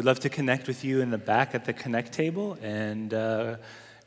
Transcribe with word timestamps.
we'd 0.00 0.06
love 0.06 0.20
to 0.20 0.30
connect 0.30 0.66
with 0.66 0.82
you 0.82 1.02
in 1.02 1.10
the 1.10 1.18
back 1.18 1.54
at 1.54 1.66
the 1.66 1.74
Connect 1.74 2.10
table 2.10 2.56
and 2.62 3.12
uh, 3.12 3.56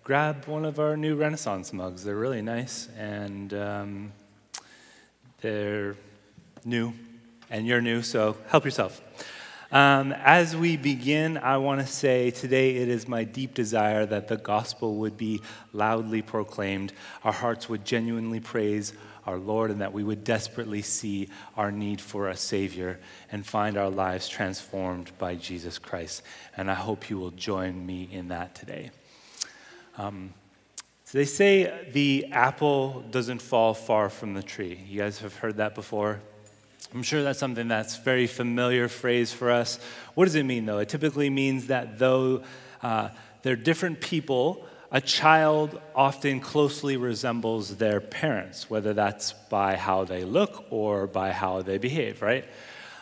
grab 0.03 0.43
one 0.45 0.65
of 0.65 0.79
our 0.79 0.97
new 0.97 1.15
Renaissance 1.15 1.71
mugs. 1.71 2.03
They're 2.03 2.15
really 2.15 2.41
nice 2.41 2.89
and 2.97 3.53
um, 3.53 4.11
they're 5.41 5.95
new, 6.65 6.93
and 7.51 7.67
you're 7.67 7.79
new, 7.79 8.01
so 8.01 8.35
help 8.47 8.65
yourself. 8.65 9.03
Um, 9.73 10.11
as 10.11 10.55
we 10.55 10.77
begin, 10.77 11.39
I 11.39 11.57
want 11.57 11.81
to 11.81 11.87
say 11.87 12.29
today 12.29 12.75
it 12.75 12.89
is 12.89 13.07
my 13.07 13.23
deep 13.23 13.55
desire 13.55 14.05
that 14.05 14.27
the 14.27 14.37
gospel 14.37 14.97
would 14.97 15.17
be 15.17 15.41
loudly 15.73 16.21
proclaimed, 16.21 16.93
our 17.23 17.31
hearts 17.31 17.67
would 17.67 17.83
genuinely 17.83 18.39
praise 18.39 18.93
our 19.25 19.39
Lord, 19.39 19.71
and 19.71 19.81
that 19.81 19.91
we 19.91 20.03
would 20.03 20.23
desperately 20.23 20.83
see 20.83 21.29
our 21.57 21.71
need 21.71 22.01
for 22.01 22.29
a 22.29 22.37
Savior 22.37 22.99
and 23.31 23.43
find 23.43 23.75
our 23.75 23.89
lives 23.89 24.29
transformed 24.29 25.11
by 25.17 25.33
Jesus 25.33 25.79
Christ. 25.79 26.21
And 26.55 26.69
I 26.69 26.75
hope 26.75 27.09
you 27.09 27.17
will 27.17 27.31
join 27.31 27.83
me 27.83 28.07
in 28.11 28.27
that 28.27 28.53
today. 28.53 28.91
Um, 29.97 30.35
so 31.03 31.17
they 31.17 31.25
say 31.25 31.89
the 31.91 32.27
apple 32.31 33.03
doesn't 33.09 33.41
fall 33.41 33.73
far 33.73 34.11
from 34.11 34.35
the 34.35 34.43
tree. 34.43 34.85
You 34.87 34.99
guys 34.99 35.17
have 35.21 35.37
heard 35.37 35.57
that 35.57 35.73
before? 35.73 36.21
I'm 36.93 37.03
sure 37.03 37.23
that's 37.23 37.39
something 37.39 37.67
that's 37.67 37.97
very 37.97 38.27
familiar 38.27 38.87
phrase 38.87 39.33
for 39.33 39.49
us. 39.49 39.79
What 40.13 40.25
does 40.25 40.35
it 40.35 40.43
mean, 40.43 40.67
though? 40.67 40.77
It 40.77 40.89
typically 40.89 41.29
means 41.29 41.67
that 41.67 41.97
though 41.97 42.43
uh, 42.83 43.09
they're 43.41 43.55
different 43.55 43.99
people, 43.99 44.67
a 44.91 45.01
child 45.01 45.81
often 45.95 46.39
closely 46.39 46.97
resembles 46.97 47.77
their 47.77 47.99
parents, 47.99 48.69
whether 48.69 48.93
that's 48.93 49.33
by 49.49 49.75
how 49.75 50.03
they 50.03 50.23
look 50.23 50.65
or 50.69 51.07
by 51.07 51.31
how 51.31 51.63
they 51.63 51.79
behave, 51.79 52.21
right? 52.21 52.45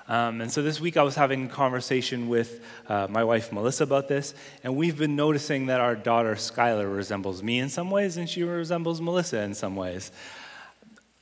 Um, 0.07 0.39
and 0.39 0.49
so 0.49 0.61
this 0.61 0.79
week 0.79 0.95
I 0.95 1.03
was 1.03 1.15
having 1.15 1.45
a 1.45 1.49
conversation 1.49 2.29
with 2.29 2.61
uh, 2.87 3.07
my 3.09 3.25
wife 3.25 3.51
Melissa 3.51 3.83
about 3.83 4.07
this, 4.07 4.33
and 4.63 4.77
we've 4.77 4.97
been 4.97 5.17
noticing 5.17 5.65
that 5.65 5.81
our 5.81 5.95
daughter 5.95 6.35
Skylar 6.35 6.93
resembles 6.93 7.43
me 7.43 7.59
in 7.59 7.67
some 7.67 7.91
ways, 7.91 8.15
and 8.15 8.29
she 8.29 8.43
resembles 8.43 9.01
Melissa 9.01 9.41
in 9.41 9.53
some 9.53 9.75
ways. 9.75 10.11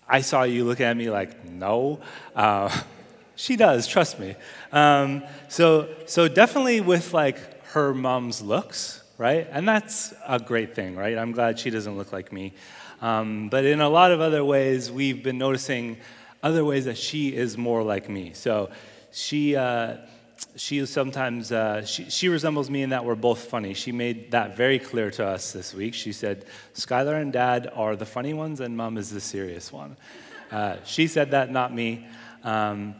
I 0.09 0.21
saw 0.21 0.43
you 0.43 0.65
look 0.65 0.81
at 0.81 0.97
me 0.97 1.09
like, 1.09 1.45
no. 1.45 1.99
Uh, 2.35 2.75
she 3.35 3.55
does, 3.55 3.87
trust 3.87 4.19
me. 4.19 4.35
Um, 4.71 5.23
so, 5.47 5.87
so 6.07 6.27
definitely 6.27 6.81
with 6.81 7.13
like 7.13 7.37
her 7.67 7.93
mom's 7.93 8.41
looks, 8.41 9.03
right? 9.17 9.47
And 9.51 9.67
that's 9.67 10.13
a 10.27 10.39
great 10.39 10.73
thing, 10.73 10.95
right? 10.95 11.17
I'm 11.17 11.31
glad 11.31 11.59
she 11.59 11.69
doesn't 11.69 11.95
look 11.95 12.11
like 12.11 12.33
me. 12.33 12.53
Um, 13.01 13.49
but 13.49 13.65
in 13.65 13.79
a 13.79 13.89
lot 13.89 14.11
of 14.11 14.19
other 14.19 14.43
ways, 14.43 14.91
we've 14.91 15.23
been 15.23 15.37
noticing 15.37 15.97
other 16.41 16.65
ways 16.65 16.85
that 16.85 16.97
she 16.97 17.35
is 17.35 17.57
more 17.57 17.83
like 17.83 18.09
me. 18.09 18.33
So 18.33 18.71
she, 19.11 19.55
uh, 19.55 19.97
she 20.55 20.85
sometimes, 20.85 21.51
uh, 21.51 21.85
she, 21.85 22.09
she 22.09 22.29
resembles 22.29 22.69
me 22.69 22.83
in 22.83 22.89
that 22.89 23.03
we're 23.03 23.15
both 23.15 23.45
funny. 23.45 23.73
She 23.73 23.91
made 23.91 24.31
that 24.31 24.55
very 24.55 24.79
clear 24.79 25.11
to 25.11 25.25
us 25.25 25.51
this 25.51 25.73
week. 25.73 25.93
She 25.93 26.11
said, 26.11 26.45
Skylar 26.73 27.21
and 27.21 27.31
dad 27.31 27.71
are 27.73 27.95
the 27.95 28.05
funny 28.05 28.33
ones, 28.33 28.59
and 28.59 28.75
mom 28.75 28.97
is 28.97 29.09
the 29.09 29.21
serious 29.21 29.71
one. 29.71 29.97
Uh, 30.51 30.77
she 30.83 31.07
said 31.07 31.31
that, 31.31 31.51
not 31.51 31.73
me. 31.73 32.07
Um, 32.43 32.95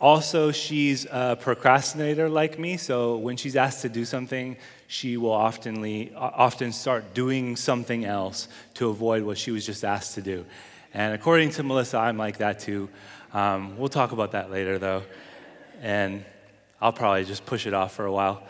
also, 0.00 0.50
she's 0.50 1.06
a 1.10 1.36
procrastinator 1.40 2.28
like 2.28 2.58
me, 2.58 2.76
so 2.76 3.16
when 3.16 3.36
she's 3.36 3.54
asked 3.54 3.82
to 3.82 3.88
do 3.88 4.04
something, 4.04 4.56
she 4.88 5.16
will 5.16 5.30
oftenly, 5.30 6.12
often 6.16 6.72
start 6.72 7.14
doing 7.14 7.56
something 7.56 8.04
else 8.04 8.48
to 8.74 8.88
avoid 8.88 9.22
what 9.22 9.38
she 9.38 9.52
was 9.52 9.64
just 9.64 9.84
asked 9.84 10.14
to 10.16 10.22
do. 10.22 10.44
And 10.92 11.14
according 11.14 11.50
to 11.50 11.62
Melissa, 11.62 11.98
I'm 11.98 12.18
like 12.18 12.38
that 12.38 12.58
too. 12.58 12.88
Um, 13.32 13.78
we'll 13.78 13.88
talk 13.88 14.12
about 14.12 14.32
that 14.32 14.50
later, 14.50 14.78
though. 14.78 15.04
And 15.80 16.24
I'll 16.82 16.92
probably 16.92 17.24
just 17.24 17.46
push 17.46 17.68
it 17.68 17.74
off 17.74 17.94
for 17.94 18.06
a 18.06 18.12
while. 18.12 18.42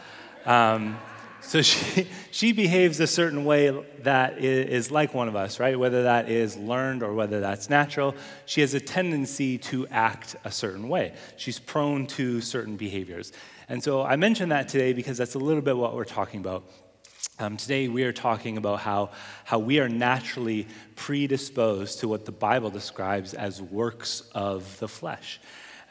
Um, 0.47 0.99
so 1.43 1.61
she, 1.63 2.07
she 2.31 2.53
behaves 2.53 2.99
a 2.99 3.07
certain 3.07 3.45
way 3.45 3.79
that 4.05 4.39
is 4.39 4.91
like 4.91 5.13
one 5.13 5.29
of 5.29 5.37
us, 5.37 5.61
right? 5.61 5.79
Whether 5.79 6.05
that 6.05 6.31
is 6.31 6.57
learned 6.57 7.03
or 7.03 7.13
whether 7.13 7.41
that's 7.41 7.69
natural, 7.69 8.15
she 8.47 8.63
has 8.63 8.73
a 8.73 8.81
tendency 8.81 9.59
to 9.59 9.87
act 9.89 10.35
a 10.45 10.51
certain 10.51 10.89
way. 10.89 11.13
She's 11.37 11.59
prone 11.59 12.07
to 12.09 12.41
certain 12.41 12.77
behaviors. 12.77 13.33
And 13.69 13.85
so 13.85 14.03
I 14.03 14.17
mention 14.17 14.49
that 14.49 14.67
today 14.67 14.95
because 14.95 15.19
that's 15.19 15.35
a 15.35 15.39
little 15.39 15.63
bit 15.63 15.77
what 15.77 15.95
we're 15.95 16.05
talking 16.05 16.41
about. 16.41 16.65
Um, 17.39 17.59
today 17.59 17.89
we 17.89 18.05
are 18.05 18.13
talking 18.13 18.57
about 18.57 18.81
how, 18.81 19.11
how 19.45 19.59
we 19.59 19.79
are 19.79 19.91
naturally 19.91 20.69
predisposed 20.97 22.01
to 22.01 22.09
what 22.09 22.25
the 22.25 22.33
Bible 22.33 22.71
describes 22.71 23.35
as 23.35 23.61
works 23.61 24.23
of 24.35 24.79
the 24.79 24.89
flesh. 24.89 25.39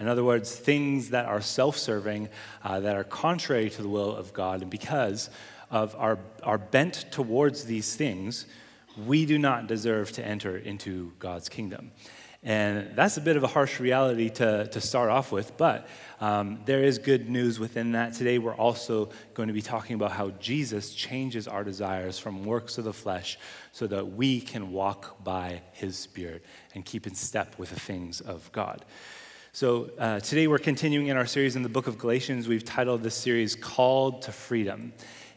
In 0.02 0.08
other 0.08 0.24
words, 0.24 0.56
things 0.56 1.12
that 1.12 1.26
are 1.26 1.42
self 1.42 1.78
serving, 1.78 2.30
uh, 2.64 2.80
that 2.80 2.98
are 2.98 3.04
contrary 3.04 3.70
to 3.70 3.82
the 3.84 3.88
will 3.88 4.16
of 4.16 4.34
God. 4.34 4.64
And 4.64 4.72
because 4.72 5.30
of 5.70 5.96
our, 5.96 6.18
our 6.42 6.58
bent 6.58 7.06
towards 7.12 7.66
these 7.66 7.96
things, 7.96 8.48
we 9.06 9.28
do 9.28 9.38
not 9.38 9.68
deserve 9.68 10.12
to 10.14 10.26
enter 10.26 10.58
into 10.58 11.14
God's 11.20 11.50
kingdom. 11.50 11.92
And 12.44 12.96
that's 12.96 13.18
a 13.18 13.22
bit 13.22 13.38
of 13.38 13.44
a 13.44 13.48
harsh 13.48 13.80
reality 13.80 14.32
to, 14.32 14.68
to 14.68 14.82
start 14.82 15.12
off 15.12 15.32
with, 15.32 15.56
but 15.58 15.88
um, 16.20 16.62
there 16.66 16.84
is 16.84 16.98
good 16.98 17.30
news 17.30 17.60
within 17.60 17.92
that. 17.92 18.16
Today, 18.16 18.40
we're 18.40 18.56
also 18.56 19.10
going 19.36 19.48
to 19.48 19.54
be 19.54 19.62
talking 19.62 19.94
about 19.94 20.12
how 20.12 20.32
Jesus 20.32 20.96
changes 20.96 21.48
our 21.48 21.64
desires 21.64 22.18
from 22.18 22.44
works 22.44 22.80
of 22.80 22.84
the 22.84 22.94
flesh 22.94 23.38
so 23.72 23.86
that 23.86 24.14
we 24.14 24.42
can 24.42 24.72
walk 24.72 25.24
by 25.24 25.62
his 25.74 25.96
Spirit 25.96 26.44
and 26.74 26.84
keep 26.84 27.06
in 27.06 27.14
step 27.14 27.60
with 27.60 27.70
the 27.70 27.80
things 27.80 28.22
of 28.22 28.52
God. 28.52 28.84
So, 29.54 29.92
uh, 30.00 30.22
today 30.22 30.48
we're 30.48 30.60
continuing 30.60 31.08
in 31.08 31.18
our 31.18 31.26
series 31.26 31.58
in 31.58 31.62
the 31.62 31.68
book 31.68 31.88
of 31.88 31.98
Galatians. 31.98 32.48
We've 32.48 32.64
titled 32.64 33.04
this 33.04 33.16
series 33.16 33.54
Called 33.54 34.22
to 34.22 34.32
Freedom. 34.32 34.94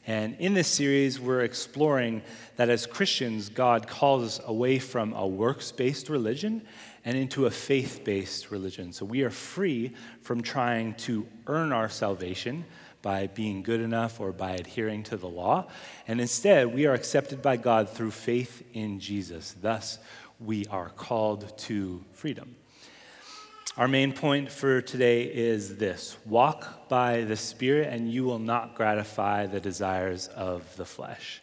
And 0.07 0.37
in 0.39 0.55
this 0.55 0.69
series, 0.69 1.19
we're 1.19 1.41
exploring 1.41 2.23
that 2.55 2.69
as 2.69 2.87
Christians, 2.87 3.49
God 3.49 3.89
calls 3.89 4.23
us 4.23 4.47
away 4.47 4.79
from 4.79 5.15
a 5.15 5.27
works 5.27 5.73
based 5.73 6.09
religion 6.09 6.63
and 7.05 7.19
into 7.19 7.47
a 7.47 7.51
faith 7.51 8.03
based 8.05 8.53
religion. 8.53 8.93
So, 8.93 9.05
we 9.05 9.23
are 9.23 9.31
free 9.31 9.95
from 10.23 10.43
trying 10.43 10.95
to 10.95 11.27
earn 11.49 11.73
our 11.73 11.89
salvation 11.89 12.65
by 13.03 13.27
being 13.27 13.65
good 13.65 13.81
enough 13.81 14.21
or 14.21 14.31
by 14.31 14.53
adhering 14.53 15.03
to 15.05 15.17
the 15.17 15.29
law. 15.29 15.67
And 16.07 16.21
instead, 16.21 16.73
we 16.73 16.87
are 16.87 16.95
accepted 16.95 17.43
by 17.43 17.57
God 17.57 17.91
through 17.91 18.13
faith 18.13 18.63
in 18.75 19.01
Jesus. 19.01 19.57
Thus, 19.61 19.99
we 20.39 20.67
are 20.67 20.91
called 20.91 21.59
to 21.59 22.05
freedom. 22.13 22.55
Our 23.77 23.89
main 23.89 24.13
point 24.13 24.53
for 24.53 24.81
today 24.81 25.25
is 25.25 25.79
this 25.79 26.17
walk 26.25 26.89
by 26.89 27.23
the 27.23 27.35
Spirit, 27.35 27.93
and 27.93 28.09
you 28.09 28.23
will 28.23 28.39
not 28.39 28.77
gratify 28.77 29.47
the 29.47 29.59
desires 29.59 30.29
of 30.29 30.77
the 30.77 30.85
flesh. 30.85 31.43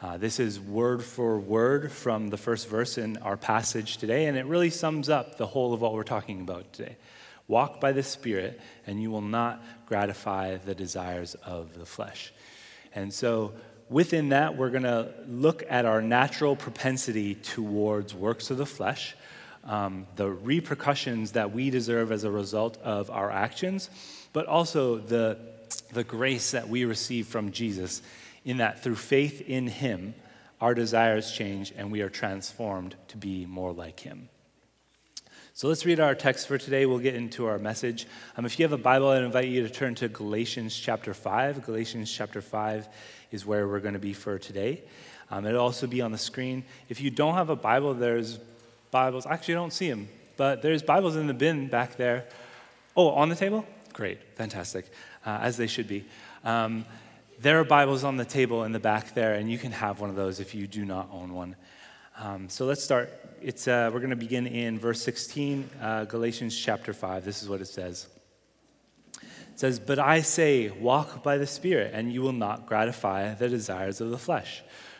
Uh, 0.00 0.16
this 0.16 0.38
is 0.38 0.60
word 0.60 1.02
for 1.02 1.36
word 1.36 1.90
from 1.90 2.28
the 2.28 2.36
first 2.36 2.68
verse 2.68 2.96
in 2.96 3.16
our 3.16 3.36
passage 3.36 3.96
today, 3.96 4.26
and 4.26 4.38
it 4.38 4.46
really 4.46 4.70
sums 4.70 5.08
up 5.08 5.36
the 5.36 5.48
whole 5.48 5.74
of 5.74 5.80
what 5.80 5.94
we're 5.94 6.04
talking 6.04 6.42
about 6.42 6.72
today. 6.72 6.96
Walk 7.48 7.80
by 7.80 7.90
the 7.90 8.04
Spirit, 8.04 8.60
and 8.86 9.02
you 9.02 9.10
will 9.10 9.20
not 9.20 9.60
gratify 9.86 10.58
the 10.58 10.76
desires 10.76 11.34
of 11.44 11.76
the 11.76 11.86
flesh. 11.86 12.32
And 12.94 13.12
so, 13.12 13.52
within 13.88 14.28
that, 14.28 14.56
we're 14.56 14.70
going 14.70 14.84
to 14.84 15.12
look 15.26 15.64
at 15.68 15.86
our 15.86 16.00
natural 16.00 16.54
propensity 16.54 17.34
towards 17.34 18.14
works 18.14 18.52
of 18.52 18.58
the 18.58 18.66
flesh 18.66 19.16
um, 19.64 20.06
the 20.16 20.30
repercussions 20.30 21.32
that 21.32 21.52
we 21.52 21.70
deserve 21.70 22.12
as 22.12 22.24
a 22.24 22.30
result 22.30 22.76
of 22.78 23.10
our 23.10 23.30
actions, 23.30 23.90
but 24.32 24.46
also 24.46 24.98
the, 24.98 25.38
the 25.92 26.04
grace 26.04 26.50
that 26.52 26.68
we 26.68 26.84
receive 26.84 27.26
from 27.26 27.52
Jesus, 27.52 28.02
in 28.44 28.58
that 28.58 28.82
through 28.82 28.96
faith 28.96 29.40
in 29.40 29.66
Him, 29.66 30.14
our 30.60 30.74
desires 30.74 31.32
change 31.32 31.72
and 31.76 31.90
we 31.90 32.00
are 32.02 32.08
transformed 32.08 32.94
to 33.08 33.16
be 33.16 33.46
more 33.46 33.72
like 33.72 34.00
Him. 34.00 34.28
So 35.56 35.68
let's 35.68 35.86
read 35.86 36.00
our 36.00 36.16
text 36.16 36.48
for 36.48 36.58
today. 36.58 36.84
We'll 36.84 36.98
get 36.98 37.14
into 37.14 37.46
our 37.46 37.58
message. 37.58 38.08
Um, 38.36 38.44
if 38.44 38.58
you 38.58 38.64
have 38.64 38.72
a 38.72 38.76
Bible, 38.76 39.08
I 39.08 39.18
invite 39.18 39.46
you 39.46 39.62
to 39.62 39.70
turn 39.70 39.94
to 39.96 40.08
Galatians 40.08 40.76
chapter 40.76 41.14
5. 41.14 41.64
Galatians 41.64 42.10
chapter 42.10 42.40
5 42.40 42.88
is 43.30 43.46
where 43.46 43.68
we're 43.68 43.78
going 43.78 43.94
to 43.94 44.00
be 44.00 44.14
for 44.14 44.36
today. 44.36 44.82
Um, 45.30 45.46
it'll 45.46 45.60
also 45.60 45.86
be 45.86 46.00
on 46.00 46.10
the 46.10 46.18
screen. 46.18 46.64
If 46.88 47.00
you 47.00 47.10
don't 47.10 47.34
have 47.34 47.50
a 47.50 47.56
Bible, 47.56 47.94
there's 47.94 48.40
Bibles. 48.94 49.26
Actually, 49.26 49.54
I 49.54 49.58
don't 49.58 49.72
see 49.72 49.90
them, 49.90 50.08
but 50.36 50.62
there's 50.62 50.80
Bibles 50.80 51.16
in 51.16 51.26
the 51.26 51.34
bin 51.34 51.66
back 51.66 51.96
there. 51.96 52.26
Oh, 52.96 53.08
on 53.08 53.28
the 53.28 53.34
table? 53.34 53.66
Great, 53.92 54.20
fantastic, 54.36 54.86
uh, 55.26 55.40
as 55.42 55.56
they 55.56 55.66
should 55.66 55.88
be. 55.88 56.04
Um, 56.44 56.84
there 57.40 57.58
are 57.58 57.64
Bibles 57.64 58.04
on 58.04 58.18
the 58.18 58.24
table 58.24 58.62
in 58.62 58.70
the 58.70 58.78
back 58.78 59.12
there, 59.12 59.34
and 59.34 59.50
you 59.50 59.58
can 59.58 59.72
have 59.72 59.98
one 59.98 60.10
of 60.10 60.14
those 60.14 60.38
if 60.38 60.54
you 60.54 60.68
do 60.68 60.84
not 60.84 61.08
own 61.10 61.34
one. 61.34 61.56
Um, 62.20 62.48
so 62.48 62.66
let's 62.66 62.84
start. 62.84 63.12
It's, 63.42 63.66
uh, 63.66 63.90
we're 63.92 63.98
going 63.98 64.10
to 64.10 64.16
begin 64.16 64.46
in 64.46 64.78
verse 64.78 65.02
16, 65.02 65.68
uh, 65.82 66.04
Galatians 66.04 66.56
chapter 66.56 66.92
5. 66.92 67.24
This 67.24 67.42
is 67.42 67.48
what 67.48 67.60
it 67.60 67.66
says. 67.66 68.06
It 69.20 69.58
says, 69.58 69.80
But 69.80 69.98
I 69.98 70.20
say, 70.20 70.70
walk 70.70 71.24
by 71.24 71.36
the 71.36 71.48
Spirit, 71.48 71.90
and 71.94 72.12
you 72.12 72.22
will 72.22 72.32
not 72.32 72.66
gratify 72.66 73.34
the 73.34 73.48
desires 73.48 74.00
of 74.00 74.10
the 74.10 74.18
flesh. 74.18 74.62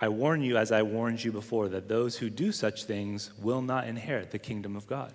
I 0.00 0.08
warn 0.08 0.42
you, 0.42 0.56
as 0.56 0.72
I 0.72 0.82
warned 0.82 1.22
you 1.22 1.32
before, 1.32 1.68
that 1.68 1.88
those 1.88 2.16
who 2.16 2.30
do 2.30 2.52
such 2.52 2.84
things 2.84 3.30
will 3.40 3.60
not 3.60 3.86
inherit 3.86 4.30
the 4.30 4.38
kingdom 4.38 4.76
of 4.76 4.86
God. 4.86 5.12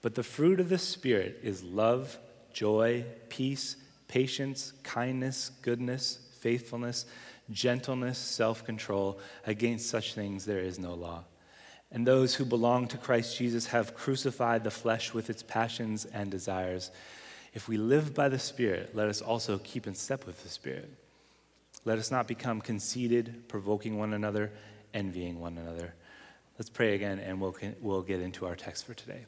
But 0.00 0.14
the 0.14 0.22
fruit 0.22 0.60
of 0.60 0.68
the 0.68 0.78
Spirit 0.78 1.40
is 1.42 1.64
love, 1.64 2.18
joy, 2.52 3.04
peace, 3.28 3.76
patience, 4.06 4.72
kindness, 4.84 5.50
goodness, 5.62 6.20
faithfulness 6.40 7.04
gentleness, 7.50 8.18
self 8.18 8.64
control. 8.64 9.18
Against 9.46 9.88
such 9.88 10.14
things 10.14 10.44
there 10.44 10.60
is 10.60 10.78
no 10.78 10.94
law. 10.94 11.24
And 11.90 12.06
those 12.06 12.34
who 12.34 12.44
belong 12.44 12.88
to 12.88 12.98
Christ 12.98 13.38
Jesus 13.38 13.68
have 13.68 13.94
crucified 13.94 14.64
the 14.64 14.70
flesh 14.70 15.14
with 15.14 15.30
its 15.30 15.42
passions 15.42 16.04
and 16.04 16.30
desires. 16.30 16.90
If 17.54 17.66
we 17.66 17.78
live 17.78 18.14
by 18.14 18.28
the 18.28 18.38
Spirit, 18.38 18.94
let 18.94 19.08
us 19.08 19.22
also 19.22 19.58
keep 19.58 19.86
in 19.86 19.94
step 19.94 20.26
with 20.26 20.42
the 20.42 20.50
Spirit. 20.50 20.92
Let 21.88 21.98
us 21.98 22.10
not 22.10 22.28
become 22.28 22.60
conceited, 22.60 23.48
provoking 23.48 23.96
one 23.96 24.12
another, 24.12 24.52
envying 24.92 25.40
one 25.40 25.56
another. 25.56 25.94
Let's 26.58 26.68
pray 26.68 26.94
again 26.94 27.18
and 27.18 27.40
we'll, 27.40 27.56
we'll 27.80 28.02
get 28.02 28.20
into 28.20 28.44
our 28.44 28.54
text 28.54 28.84
for 28.84 28.92
today. 28.92 29.24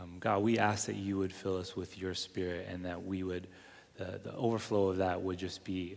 Um, 0.00 0.18
God, 0.20 0.44
we 0.44 0.60
ask 0.60 0.86
that 0.86 0.94
you 0.94 1.18
would 1.18 1.32
fill 1.32 1.56
us 1.56 1.74
with 1.74 1.98
your 1.98 2.14
Spirit 2.14 2.68
and 2.70 2.84
that 2.84 3.04
we 3.04 3.24
would 3.24 3.48
the, 3.96 4.20
the 4.22 4.32
overflow 4.36 4.90
of 4.90 4.98
that 4.98 5.20
would 5.20 5.38
just 5.38 5.64
be 5.64 5.96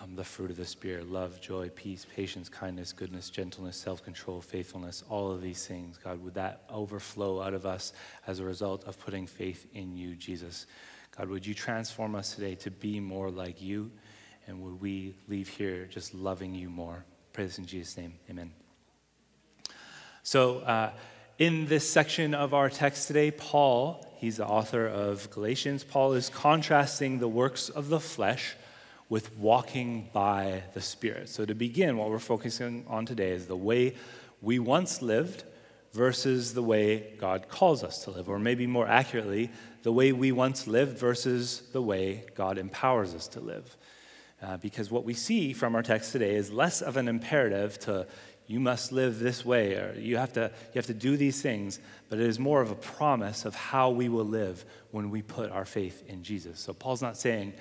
um, 0.00 0.16
the 0.16 0.24
fruit 0.24 0.50
of 0.50 0.56
the 0.56 0.64
Spirit 0.64 1.10
love, 1.10 1.38
joy, 1.42 1.68
peace, 1.68 2.06
patience, 2.16 2.48
kindness, 2.48 2.94
goodness, 2.94 3.28
gentleness, 3.28 3.76
self 3.76 4.02
control, 4.02 4.40
faithfulness, 4.40 5.04
all 5.10 5.30
of 5.30 5.42
these 5.42 5.66
things. 5.66 5.98
God, 6.02 6.24
would 6.24 6.32
that 6.32 6.62
overflow 6.70 7.42
out 7.42 7.52
of 7.52 7.66
us 7.66 7.92
as 8.26 8.40
a 8.40 8.44
result 8.46 8.84
of 8.84 8.98
putting 8.98 9.26
faith 9.26 9.66
in 9.74 9.94
you, 9.98 10.14
Jesus? 10.14 10.64
God, 11.16 11.28
would 11.28 11.46
you 11.46 11.54
transform 11.54 12.14
us 12.14 12.34
today 12.34 12.54
to 12.56 12.70
be 12.70 13.00
more 13.00 13.30
like 13.30 13.60
you? 13.60 13.90
And 14.46 14.62
would 14.62 14.80
we 14.80 15.14
leave 15.28 15.48
here 15.48 15.86
just 15.86 16.14
loving 16.14 16.54
you 16.54 16.70
more? 16.70 17.04
Pray 17.32 17.44
this 17.44 17.58
in 17.58 17.66
Jesus' 17.66 17.96
name. 17.96 18.14
Amen. 18.30 18.52
So, 20.22 20.60
uh, 20.60 20.92
in 21.38 21.66
this 21.66 21.88
section 21.88 22.34
of 22.34 22.54
our 22.54 22.68
text 22.68 23.06
today, 23.06 23.30
Paul 23.30 24.04
He's 24.18 24.38
the 24.38 24.46
author 24.46 24.84
of 24.84 25.30
Galatians. 25.30 25.84
Paul 25.84 26.14
is 26.14 26.28
contrasting 26.28 27.20
the 27.20 27.28
works 27.28 27.68
of 27.68 27.88
the 27.88 28.00
flesh 28.00 28.56
with 29.08 29.36
walking 29.36 30.10
by 30.12 30.64
the 30.74 30.80
Spirit. 30.80 31.28
So, 31.28 31.44
to 31.44 31.54
begin, 31.54 31.96
what 31.96 32.10
we're 32.10 32.18
focusing 32.18 32.84
on 32.88 33.06
today 33.06 33.30
is 33.30 33.46
the 33.46 33.56
way 33.56 33.94
we 34.42 34.58
once 34.58 35.02
lived 35.02 35.44
versus 35.92 36.54
the 36.54 36.62
way 36.62 37.14
God 37.18 37.48
calls 37.48 37.82
us 37.82 38.04
to 38.04 38.10
live, 38.10 38.28
or 38.28 38.38
maybe 38.38 38.66
more 38.66 38.86
accurately, 38.86 39.50
the 39.82 39.92
way 39.92 40.12
we 40.12 40.32
once 40.32 40.66
lived 40.66 40.98
versus 40.98 41.62
the 41.72 41.82
way 41.82 42.24
God 42.34 42.58
empowers 42.58 43.14
us 43.14 43.28
to 43.28 43.40
live. 43.40 43.76
Uh, 44.40 44.56
because 44.58 44.90
what 44.90 45.04
we 45.04 45.14
see 45.14 45.52
from 45.52 45.74
our 45.74 45.82
text 45.82 46.12
today 46.12 46.34
is 46.34 46.52
less 46.52 46.80
of 46.80 46.96
an 46.96 47.08
imperative 47.08 47.78
to 47.80 48.06
you 48.48 48.60
must 48.60 48.92
live 48.92 49.18
this 49.18 49.44
way, 49.44 49.74
or 49.74 49.94
you 49.98 50.16
have, 50.16 50.32
to, 50.32 50.50
you 50.72 50.78
have 50.78 50.86
to 50.86 50.94
do 50.94 51.18
these 51.18 51.42
things, 51.42 51.78
but 52.08 52.18
it 52.18 52.26
is 52.26 52.38
more 52.38 52.62
of 52.62 52.70
a 52.70 52.74
promise 52.74 53.44
of 53.44 53.54
how 53.54 53.90
we 53.90 54.08
will 54.08 54.24
live 54.24 54.64
when 54.90 55.10
we 55.10 55.20
put 55.20 55.50
our 55.50 55.66
faith 55.66 56.02
in 56.08 56.22
Jesus. 56.22 56.58
So 56.58 56.72
Paul's 56.72 57.02
not 57.02 57.18
saying, 57.18 57.52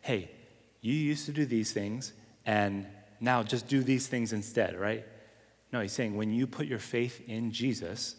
hey, 0.00 0.32
you 0.80 0.94
used 0.94 1.26
to 1.26 1.32
do 1.32 1.46
these 1.46 1.72
things, 1.72 2.12
and 2.44 2.86
now 3.20 3.44
just 3.44 3.68
do 3.68 3.84
these 3.84 4.08
things 4.08 4.32
instead, 4.32 4.76
right? 4.76 5.06
No, 5.72 5.80
he's 5.80 5.92
saying 5.92 6.16
when 6.16 6.32
you 6.32 6.46
put 6.46 6.66
your 6.66 6.78
faith 6.78 7.22
in 7.26 7.50
Jesus, 7.50 8.16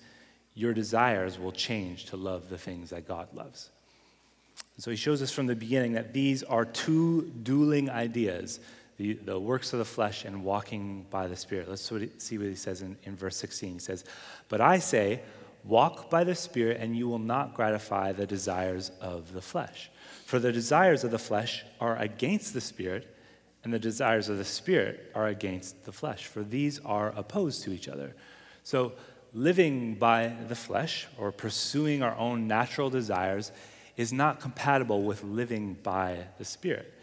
your 0.55 0.73
desires 0.73 1.37
will 1.39 1.51
change 1.51 2.05
to 2.05 2.17
love 2.17 2.49
the 2.49 2.57
things 2.57 2.89
that 2.89 3.07
God 3.07 3.27
loves. 3.33 3.69
so 4.77 4.91
he 4.91 4.97
shows 4.97 5.21
us 5.21 5.31
from 5.31 5.47
the 5.47 5.55
beginning 5.55 5.93
that 5.93 6.13
these 6.13 6.43
are 6.43 6.65
two 6.65 7.31
dueling 7.43 7.89
ideas 7.89 8.59
the, 8.97 9.13
the 9.13 9.39
works 9.39 9.73
of 9.73 9.79
the 9.79 9.85
flesh 9.85 10.25
and 10.25 10.43
walking 10.43 11.05
by 11.09 11.27
the 11.27 11.35
Spirit. 11.35 11.69
Let's 11.69 11.81
see 11.81 12.37
what 12.37 12.47
he 12.47 12.55
says 12.55 12.81
in, 12.81 12.97
in 13.03 13.15
verse 13.15 13.35
16. 13.37 13.73
He 13.73 13.79
says, 13.79 14.05
But 14.49 14.61
I 14.61 14.79
say, 14.79 15.21
walk 15.63 16.09
by 16.09 16.23
the 16.23 16.35
Spirit, 16.35 16.77
and 16.79 16.95
you 16.95 17.07
will 17.07 17.19
not 17.19 17.53
gratify 17.53 18.11
the 18.11 18.27
desires 18.27 18.91
of 19.01 19.33
the 19.33 19.41
flesh. 19.41 19.89
For 20.25 20.39
the 20.39 20.51
desires 20.51 21.03
of 21.03 21.11
the 21.11 21.19
flesh 21.19 21.65
are 21.79 21.97
against 21.97 22.53
the 22.53 22.61
Spirit, 22.61 23.12
and 23.63 23.73
the 23.73 23.79
desires 23.79 24.29
of 24.29 24.37
the 24.37 24.45
Spirit 24.45 25.11
are 25.15 25.27
against 25.27 25.85
the 25.85 25.91
flesh, 25.91 26.25
for 26.25 26.43
these 26.43 26.79
are 26.79 27.13
opposed 27.15 27.63
to 27.63 27.71
each 27.71 27.87
other. 27.87 28.15
So, 28.63 28.93
living 29.33 29.95
by 29.95 30.33
the 30.47 30.55
flesh 30.55 31.07
or 31.17 31.31
pursuing 31.31 32.03
our 32.03 32.15
own 32.17 32.47
natural 32.47 32.89
desires 32.89 33.51
is 33.97 34.13
not 34.13 34.39
compatible 34.39 35.03
with 35.03 35.23
living 35.23 35.75
by 35.81 36.25
the 36.37 36.45
Spirit. 36.45 36.93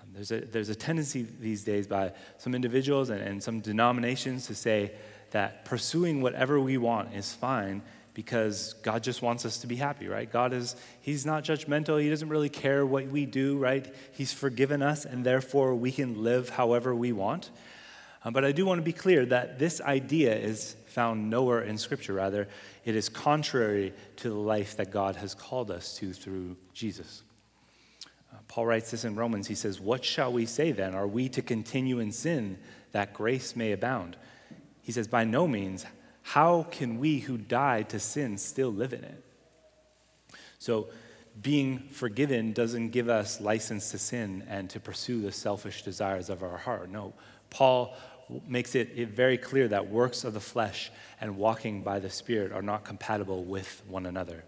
Um, 0.00 0.08
there's 0.14 0.30
a, 0.30 0.40
there's 0.40 0.68
a 0.68 0.74
tendency 0.74 1.26
these 1.40 1.64
days 1.64 1.86
by 1.86 2.12
some 2.38 2.54
individuals 2.54 3.10
and, 3.10 3.20
and 3.20 3.42
some 3.42 3.60
denominations 3.60 4.46
to 4.46 4.54
say 4.54 4.92
that 5.30 5.64
pursuing 5.64 6.22
whatever 6.22 6.58
we 6.58 6.78
want 6.78 7.14
is 7.14 7.32
fine 7.32 7.82
because 8.18 8.72
God 8.82 9.04
just 9.04 9.22
wants 9.22 9.46
us 9.46 9.58
to 9.58 9.68
be 9.68 9.76
happy, 9.76 10.08
right? 10.08 10.28
God 10.28 10.52
is, 10.52 10.74
He's 11.00 11.24
not 11.24 11.44
judgmental. 11.44 12.02
He 12.02 12.10
doesn't 12.10 12.28
really 12.28 12.48
care 12.48 12.84
what 12.84 13.06
we 13.06 13.26
do, 13.26 13.56
right? 13.58 13.94
He's 14.10 14.32
forgiven 14.32 14.82
us, 14.82 15.04
and 15.04 15.22
therefore 15.22 15.76
we 15.76 15.92
can 15.92 16.24
live 16.24 16.48
however 16.48 16.96
we 16.96 17.12
want. 17.12 17.52
Uh, 18.24 18.32
but 18.32 18.44
I 18.44 18.50
do 18.50 18.66
want 18.66 18.78
to 18.78 18.82
be 18.82 18.92
clear 18.92 19.24
that 19.26 19.60
this 19.60 19.80
idea 19.80 20.34
is 20.34 20.74
found 20.86 21.30
nowhere 21.30 21.62
in 21.62 21.78
Scripture. 21.78 22.14
Rather, 22.14 22.48
it 22.84 22.96
is 22.96 23.08
contrary 23.08 23.94
to 24.16 24.30
the 24.30 24.34
life 24.34 24.76
that 24.78 24.90
God 24.90 25.14
has 25.14 25.32
called 25.32 25.70
us 25.70 25.94
to 25.98 26.12
through 26.12 26.56
Jesus. 26.74 27.22
Paul 28.48 28.66
writes 28.66 28.90
this 28.90 29.04
in 29.04 29.14
Romans. 29.14 29.46
He 29.46 29.54
says, 29.54 29.78
What 29.78 30.04
shall 30.04 30.32
we 30.32 30.44
say 30.44 30.72
then? 30.72 30.96
Are 30.96 31.06
we 31.06 31.28
to 31.28 31.40
continue 31.40 32.00
in 32.00 32.10
sin 32.10 32.58
that 32.90 33.14
grace 33.14 33.54
may 33.54 33.70
abound? 33.70 34.16
He 34.82 34.90
says, 34.90 35.06
By 35.06 35.22
no 35.22 35.46
means. 35.46 35.86
How 36.28 36.64
can 36.70 36.98
we 36.98 37.20
who 37.20 37.38
died 37.38 37.88
to 37.88 37.98
sin 37.98 38.36
still 38.36 38.68
live 38.68 38.92
in 38.92 39.02
it? 39.02 39.24
So, 40.58 40.88
being 41.40 41.78
forgiven 41.90 42.52
doesn't 42.52 42.90
give 42.90 43.08
us 43.08 43.40
license 43.40 43.92
to 43.92 43.98
sin 43.98 44.44
and 44.46 44.68
to 44.68 44.78
pursue 44.78 45.22
the 45.22 45.32
selfish 45.32 45.84
desires 45.84 46.28
of 46.28 46.42
our 46.42 46.58
heart. 46.58 46.90
No, 46.90 47.14
Paul 47.48 47.94
makes 48.46 48.74
it 48.74 49.08
very 49.08 49.38
clear 49.38 49.68
that 49.68 49.88
works 49.88 50.22
of 50.22 50.34
the 50.34 50.40
flesh 50.40 50.90
and 51.18 51.38
walking 51.38 51.80
by 51.80 51.98
the 51.98 52.10
Spirit 52.10 52.52
are 52.52 52.60
not 52.60 52.84
compatible 52.84 53.44
with 53.44 53.82
one 53.88 54.04
another. 54.04 54.44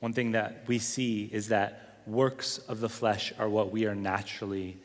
One 0.00 0.12
thing 0.12 0.32
that 0.32 0.64
we 0.66 0.78
see 0.78 1.30
is 1.32 1.48
that 1.48 2.02
works 2.06 2.58
of 2.58 2.80
the 2.80 2.90
flesh 2.90 3.32
are 3.38 3.48
what 3.48 3.72
we 3.72 3.86
are 3.86 3.94
naturally, 3.94 4.76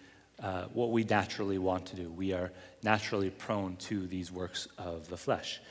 uh, 0.42 0.66
what 0.74 0.92
we 0.92 1.04
naturally 1.04 1.58
want 1.58 1.86
to 1.88 1.96
do. 1.96 2.10
We 2.10 2.34
are 2.34 2.52
naturally 2.84 3.30
prone 3.30 3.76
to 3.78 4.06
these 4.08 4.32
works 4.32 4.68
of 4.78 5.08
the 5.10 5.18
flesh. 5.18 5.62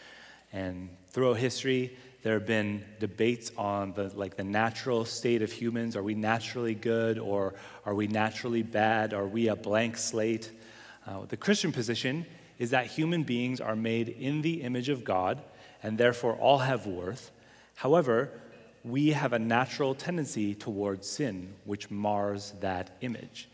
And 0.53 0.89
throughout 1.09 1.39
history, 1.39 1.97
there 2.23 2.35
have 2.35 2.47
been 2.47 2.85
debates 3.01 3.51
on 3.59 3.93
the 3.93 4.11
like 4.15 4.37
the 4.37 4.45
natural 4.45 5.05
state 5.05 5.43
of 5.43 5.53
humans. 5.53 5.95
Are 5.95 6.03
we 6.03 6.15
naturally 6.15 6.75
good 6.75 7.19
or 7.19 7.55
are 7.85 7.95
we 7.95 8.07
naturally 8.07 8.63
bad? 8.63 9.13
Are 9.13 9.27
we 9.27 9.49
a 9.49 9.57
blank 9.57 9.99
slate? 9.99 10.51
Uh, 11.07 11.27
the 11.29 11.37
Christian 11.37 11.71
position 11.71 12.25
is 12.59 12.71
that 12.71 12.87
human 12.87 13.25
beings 13.25 13.61
are 13.61 13.77
made 13.77 14.09
in 14.09 14.41
the 14.41 14.63
image 14.63 14.89
of 14.89 15.05
God 15.05 15.43
and 15.83 15.99
therefore 15.99 16.35
all 16.37 16.59
have 16.59 16.87
worth. 16.87 17.31
However, 17.75 18.31
we 18.85 19.11
have 19.11 19.33
a 19.33 19.39
natural 19.39 19.95
tendency 19.95 20.55
towards 20.55 21.09
sin, 21.09 21.55
which 21.65 21.91
mars 21.91 22.55
that 22.61 22.97
image. 23.01 23.49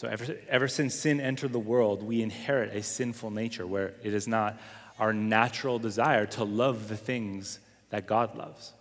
So, 0.00 0.08
ever, 0.08 0.34
ever 0.48 0.66
since 0.66 0.94
sin 0.94 1.20
entered 1.20 1.52
the 1.52 1.58
world, 1.58 2.02
we 2.02 2.22
inherit 2.22 2.74
a 2.74 2.82
sinful 2.82 3.32
nature 3.32 3.66
where 3.66 3.92
it 4.02 4.14
is 4.14 4.26
not 4.26 4.58
our 4.98 5.12
natural 5.12 5.78
desire 5.78 6.24
to 6.24 6.44
love 6.44 6.88
the 6.88 6.96
things 6.96 7.58
that 7.90 8.06
God 8.06 8.34
loves. 8.34 8.72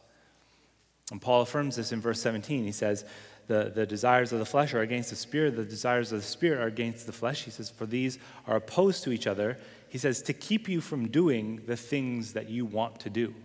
And 1.12 1.22
Paul 1.22 1.42
affirms 1.42 1.76
this 1.76 1.92
in 1.92 2.00
verse 2.00 2.22
17. 2.22 2.64
He 2.64 2.72
says, 2.72 3.04
the, 3.48 3.70
the 3.76 3.86
desires 3.86 4.32
of 4.32 4.40
the 4.40 4.46
flesh 4.46 4.74
are 4.74 4.80
against 4.80 5.10
the 5.10 5.18
spirit, 5.18 5.58
the 5.58 5.66
desires 5.66 6.14
of 6.14 6.22
the 6.22 6.26
spirit 6.26 6.62
are 6.62 6.68
against 6.68 7.06
the 7.06 7.12
flesh. 7.12 7.44
He 7.44 7.52
says, 7.52 7.70
For 7.70 7.86
these 7.86 8.18
are 8.48 8.56
opposed 8.56 9.04
to 9.04 9.12
each 9.12 9.28
other. 9.28 9.58
He 9.90 9.98
says, 9.98 10.22
to 10.22 10.32
keep 10.32 10.70
you 10.70 10.80
from 10.80 11.10
doing 11.10 11.64
the 11.66 11.76
things 11.76 12.32
that 12.32 12.48
you 12.48 12.64
want 12.64 12.98
to 13.02 13.10
do. 13.10 13.36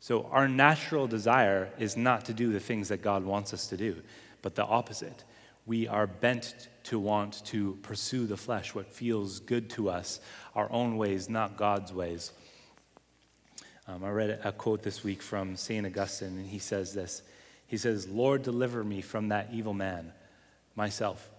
So, 0.00 0.24
our 0.32 0.48
natural 0.48 1.06
desire 1.06 1.70
is 1.78 1.96
not 1.96 2.24
to 2.24 2.34
do 2.34 2.52
the 2.52 2.58
things 2.58 2.88
that 2.88 3.00
God 3.00 3.24
wants 3.24 3.54
us 3.54 3.68
to 3.68 3.76
do, 3.76 4.02
but 4.42 4.56
the 4.56 4.64
opposite. 4.64 5.22
We 5.66 5.88
are 5.88 6.06
bent 6.06 6.68
to 6.84 6.98
want 6.98 7.44
to 7.46 7.78
pursue 7.82 8.26
the 8.26 8.36
flesh, 8.36 8.74
what 8.74 8.92
feels 8.92 9.40
good 9.40 9.70
to 9.70 9.88
us, 9.88 10.20
our 10.54 10.70
own 10.70 10.96
ways, 10.98 11.28
not 11.28 11.56
God's 11.56 11.92
ways. 11.92 12.32
Um, 13.88 14.04
I 14.04 14.10
read 14.10 14.40
a 14.44 14.52
quote 14.52 14.82
this 14.82 15.02
week 15.02 15.22
from 15.22 15.56
St. 15.56 15.86
Augustine, 15.86 16.38
and 16.38 16.46
he 16.46 16.58
says 16.58 16.92
this 16.92 17.22
He 17.66 17.76
says, 17.76 18.06
Lord, 18.08 18.42
deliver 18.42 18.84
me 18.84 19.00
from 19.00 19.28
that 19.28 19.50
evil 19.52 19.74
man, 19.74 20.12
myself. 20.74 21.30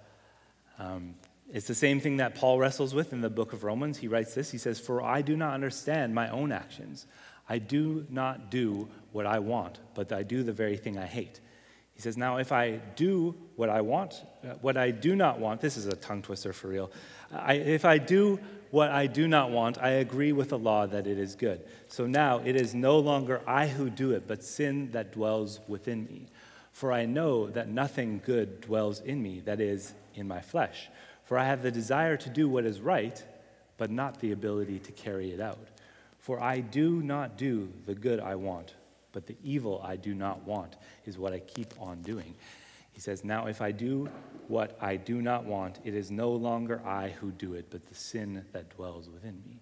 Um, 0.80 1.16
it's 1.52 1.68
the 1.68 1.76
same 1.76 2.00
thing 2.00 2.18
that 2.18 2.36
Paul 2.36 2.58
wrestles 2.58 2.94
with 2.94 3.14
in 3.14 3.22
the 3.22 3.30
book 3.30 3.54
of 3.54 3.64
Romans. 3.64 4.00
He 4.00 4.08
writes 4.08 4.34
this 4.34 4.52
He 4.52 4.58
says, 4.58 4.80
For 4.80 5.02
I 5.02 5.22
do 5.22 5.36
not 5.38 5.54
understand 5.54 6.16
my 6.16 6.30
own 6.30 6.52
actions. 6.52 7.06
I 7.48 7.60
do 7.60 8.08
not 8.10 8.50
do 8.50 8.90
what 9.12 9.28
I 9.28 9.38
want, 9.38 9.80
but 9.94 10.12
I 10.12 10.24
do 10.24 10.42
the 10.42 10.54
very 10.54 10.78
thing 10.78 10.98
I 10.98 11.06
hate. 11.06 11.40
He 11.96 12.02
says, 12.02 12.18
Now, 12.18 12.38
if 12.38 12.52
I 12.52 12.82
do 12.96 13.36
what 13.56 13.70
I 13.70 13.82
want, 13.82 14.24
uh, 14.44 14.54
what 14.62 14.78
I 14.78 14.92
do 14.92 15.16
not 15.16 15.40
want, 15.40 15.62
this 15.62 15.78
is 15.78 15.88
a 15.88 15.96
tongue 15.96 16.22
twister 16.22 16.54
for 16.54 16.68
real. 16.68 16.92
I, 17.32 17.54
if 17.54 17.86
I 17.86 17.98
do 17.98 18.40
what 18.70 18.92
I 18.92 19.08
do 19.08 19.28
not 19.28 19.52
want, 19.52 19.78
I 19.82 19.90
agree 19.92 20.34
with 20.34 20.50
the 20.50 20.60
law 20.60 20.86
that 20.86 21.08
it 21.08 21.18
is 21.18 21.36
good. 21.36 21.62
So 21.88 22.06
now 22.06 22.42
it 22.44 22.58
is 22.58 22.76
no 22.76 23.00
longer 23.00 23.42
I 23.48 23.68
who 23.68 23.90
do 23.90 24.12
it, 24.12 24.28
but 24.28 24.44
sin 24.44 24.92
that 24.92 25.14
dwells 25.14 25.62
within 25.68 26.06
me. 26.06 26.28
For 26.74 26.92
I 26.92 27.06
know 27.06 27.48
that 27.52 27.70
nothing 27.70 28.22
good 28.26 28.60
dwells 28.60 29.00
in 29.00 29.24
me, 29.24 29.40
that 29.46 29.62
is, 29.62 29.94
in 30.14 30.28
my 30.28 30.42
flesh. 30.42 30.90
For 31.24 31.38
I 31.38 31.46
have 31.46 31.64
the 31.64 31.72
desire 31.72 32.18
to 32.18 32.30
do 32.30 32.50
what 32.50 32.66
is 32.66 32.82
right, 32.82 33.24
but 33.78 33.90
not 33.90 34.20
the 34.20 34.34
ability 34.34 34.80
to 34.80 34.92
carry 34.92 35.32
it 35.32 35.40
out. 35.40 35.70
For 36.20 36.42
I 36.42 36.60
do 36.60 37.02
not 37.02 37.38
do 37.38 37.72
the 37.86 37.96
good 37.96 38.20
I 38.20 38.36
want, 38.36 38.74
but 39.16 39.26
the 39.28 39.38
evil 39.42 39.82
I 39.82 39.96
do 39.96 40.14
not 40.14 40.46
want 40.46 40.76
is 41.06 41.18
what 41.18 41.32
I 41.32 41.40
keep 41.40 41.74
on 41.80 42.02
doing. 42.02 42.36
He 42.92 43.00
says, 43.00 43.24
Now 43.24 43.48
if 43.48 43.62
I 43.62 43.72
do 43.72 44.10
what 44.50 44.78
I 44.82 44.98
do 44.98 45.22
not 45.22 45.46
want, 45.46 45.80
it 45.86 45.96
is 45.96 46.12
no 46.12 46.32
longer 46.32 46.82
I 46.86 47.12
who 47.22 47.32
do 47.32 47.54
it, 47.54 47.68
but 47.70 47.88
the 47.88 47.96
sin 47.96 48.46
that 48.52 48.76
dwells 48.76 49.10
within 49.10 49.42
me. 49.48 49.62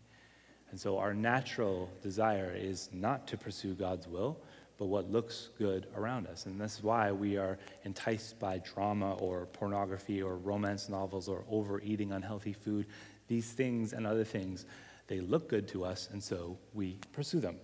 And 0.72 0.80
so 0.80 0.98
our 0.98 1.14
natural 1.14 1.88
desire 2.02 2.52
is 2.58 2.90
not 2.92 3.28
to 3.28 3.38
pursue 3.38 3.76
God's 3.76 4.08
will, 4.08 4.40
but 4.80 4.88
what 4.88 5.12
looks 5.12 5.50
good 5.60 5.86
around 5.96 6.26
us. 6.26 6.48
And 6.48 6.60
that's 6.60 6.82
why 6.82 7.12
we 7.12 7.38
are 7.38 7.60
enticed 7.84 8.40
by 8.40 8.58
drama 8.58 9.14
or 9.18 9.46
pornography 9.46 10.20
or 10.24 10.36
romance 10.36 10.90
novels 10.90 11.30
or 11.30 11.44
overeating 11.48 12.12
unhealthy 12.12 12.54
food. 12.54 12.88
These 13.28 13.52
things 13.52 13.94
and 13.94 14.08
other 14.08 14.24
things, 14.24 14.66
they 15.06 15.20
look 15.20 15.48
good 15.48 15.68
to 15.68 15.86
us, 15.86 16.10
and 16.12 16.24
so 16.24 16.58
we 16.74 16.98
pursue 17.12 17.40
them. 17.40 17.58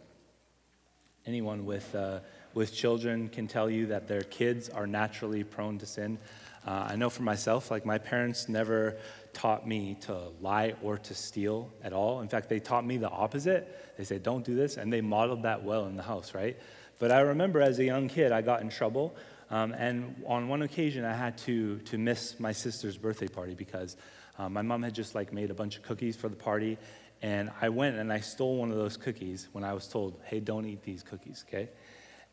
Anyone 1.30 1.64
with, 1.64 1.94
uh, 1.94 2.22
with 2.56 2.74
children 2.74 3.30
can 3.30 3.48
tell 3.48 3.70
you 3.70 3.86
that 3.86 4.08
their 4.08 4.22
kids 4.24 4.68
are 4.68 4.88
naturally 4.88 5.44
prone 5.44 5.78
to 5.78 5.86
sin. 5.86 6.18
Uh, 6.66 6.88
I 6.90 6.96
know 6.96 7.12
for 7.12 7.22
myself, 7.22 7.70
like 7.70 7.86
my 7.86 8.00
parents 8.00 8.50
never 8.50 8.98
taught 9.32 9.68
me 9.68 9.96
to 10.08 10.30
lie 10.42 10.74
or 10.82 10.98
to 10.98 11.14
steal 11.14 11.72
at 11.84 11.94
all. 11.94 12.22
In 12.22 12.30
fact, 12.30 12.50
they 12.50 12.60
taught 12.60 12.84
me 12.84 12.98
the 12.98 13.12
opposite. 13.12 13.94
They 13.96 14.06
said, 14.06 14.24
don't 14.24 14.44
do 14.44 14.56
this, 14.56 14.78
and 14.78 14.92
they 14.92 15.02
modeled 15.02 15.44
that 15.44 15.64
well 15.64 15.86
in 15.86 15.98
the 15.98 16.02
house, 16.02 16.34
right? 16.34 16.58
But 16.98 17.12
I 17.12 17.20
remember 17.20 17.62
as 17.62 17.78
a 17.78 17.86
young 17.86 18.08
kid, 18.08 18.32
I 18.32 18.42
got 18.42 18.62
in 18.64 18.70
trouble. 18.70 19.16
Um, 19.52 19.74
and 19.74 20.24
on 20.26 20.48
one 20.48 20.64
occasion, 20.64 21.06
I 21.06 21.14
had 21.14 21.38
to, 21.40 21.78
to 21.78 22.00
miss 22.00 22.40
my 22.40 22.54
sister's 22.54 22.98
birthday 22.98 23.28
party 23.28 23.54
because 23.54 23.98
um, 24.40 24.54
my 24.54 24.64
mom 24.64 24.82
had 24.82 24.96
just 24.96 25.14
like 25.14 25.32
made 25.32 25.52
a 25.52 25.54
bunch 25.54 25.78
of 25.78 25.84
cookies 25.84 26.16
for 26.16 26.28
the 26.28 26.36
party. 26.36 26.80
And 27.22 27.52
I 27.62 27.70
went 27.70 27.98
and 27.98 28.12
I 28.14 28.20
stole 28.20 28.58
one 28.58 28.72
of 28.72 28.78
those 28.78 28.96
cookies 28.96 29.50
when 29.52 29.64
I 29.64 29.74
was 29.74 29.88
told, 29.88 30.20
hey, 30.24 30.40
don't 30.40 30.66
eat 30.66 30.84
these 30.84 31.04
cookies, 31.04 31.44
okay? 31.48 31.70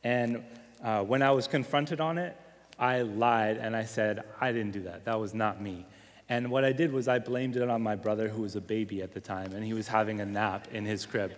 And 0.05 0.45
uh, 0.83 1.03
when 1.03 1.23
I 1.23 1.33
was 1.33 1.49
confronted 1.49 2.01
on 2.01 2.19
it, 2.19 2.37
I 2.79 3.03
lied 3.03 3.57
and 3.57 3.75
I 3.75 3.85
said, 3.85 4.25
I 4.41 4.53
didn't 4.53 4.73
do 4.73 4.83
that. 4.83 5.05
That 5.05 5.19
was 5.19 5.35
not 5.35 5.61
me. 5.61 5.87
And 6.29 6.51
what 6.51 6.65
I 6.65 6.73
did 6.73 6.93
was 6.93 7.09
I 7.09 7.19
blamed 7.19 7.57
it 7.57 7.69
on 7.69 7.83
my 7.83 7.97
brother, 7.97 8.29
who 8.29 8.43
was 8.43 8.57
a 8.57 8.61
baby 8.61 9.01
at 9.03 9.13
the 9.13 9.21
time, 9.21 9.53
and 9.53 9.65
he 9.65 9.73
was 9.73 9.89
having 9.89 10.21
a 10.21 10.27
nap 10.27 10.69
in 10.73 10.85
his 10.85 11.07
crib, 11.07 11.33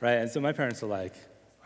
right? 0.00 0.14
And 0.14 0.30
so 0.30 0.40
my 0.40 0.52
parents 0.52 0.82
were 0.82 0.88
like, 0.88 1.14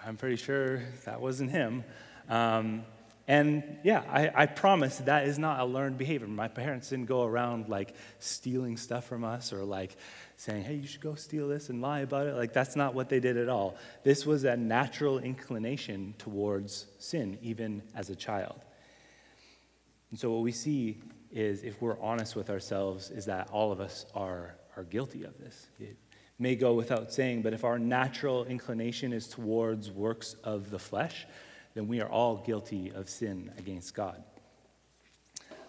I'm 0.05 0.17
pretty 0.17 0.37
sure 0.37 0.83
that 1.05 1.21
wasn't 1.21 1.51
him. 1.51 1.85
Um, 2.29 2.85
and 3.29 3.79
yeah, 3.85 4.03
I, 4.11 4.31
I 4.35 4.47
promise 4.47 4.97
that 5.01 5.29
is 5.29 5.39
not 5.39 5.61
a 5.61 5.65
learned 5.67 5.99
behavior. 5.99 6.27
My 6.27 6.49
parents 6.49 6.89
didn't 6.89 7.07
go 7.07 7.25
around 7.25 7.69
like 7.69 7.95
stealing 8.21 8.79
stuff 8.79 9.07
from 9.07 9.23
us 9.23 9.53
or 9.53 9.65
like 9.65 9.99
saying, 10.39 10.65
hey, 10.65 10.77
you 10.77 10.87
should 10.87 11.03
go 11.03 11.15
steal 11.15 11.47
this 11.47 11.69
and 11.69 11.83
lie 11.83 12.01
about 12.01 12.27
it. 12.27 12.37
Like, 12.37 12.55
that's 12.55 12.75
not 12.75 12.95
what 12.95 13.11
they 13.11 13.21
did 13.21 13.37
at 13.37 13.51
all. 13.51 13.77
This 14.03 14.25
was 14.25 14.45
a 14.45 14.57
natural 14.57 15.19
inclination 15.19 16.15
towards 16.17 16.87
sin, 16.99 17.37
even 17.43 17.83
as 17.95 18.09
a 18.09 18.17
child. 18.17 18.65
And 20.11 20.19
so, 20.19 20.31
what 20.31 20.43
we 20.43 20.53
see 20.53 20.97
is, 21.31 21.65
if 21.65 21.83
we're 21.83 22.01
honest 22.01 22.35
with 22.35 22.49
ourselves, 22.49 23.11
is 23.11 23.27
that 23.27 23.51
all 23.51 23.73
of 23.73 23.81
us 23.81 24.07
are, 24.15 24.55
are 24.75 24.85
guilty 24.85 25.25
of 25.25 25.37
this. 25.39 25.67
It 25.79 25.99
may 26.39 26.57
go 26.57 26.73
without 26.73 27.13
saying, 27.13 27.43
but 27.43 27.53
if 27.53 27.65
our 27.65 27.79
natural 27.79 28.47
inclination 28.47 29.13
is 29.13 29.29
towards 29.29 29.91
works 29.91 30.35
of 30.45 30.71
the 30.71 30.79
flesh, 30.79 31.27
then 31.79 31.87
we 31.87 32.01
are 32.01 32.09
all 32.09 32.39
guilty 32.39 32.91
of 32.93 33.09
sin 33.09 33.53
against 33.57 33.95
God. 33.95 34.21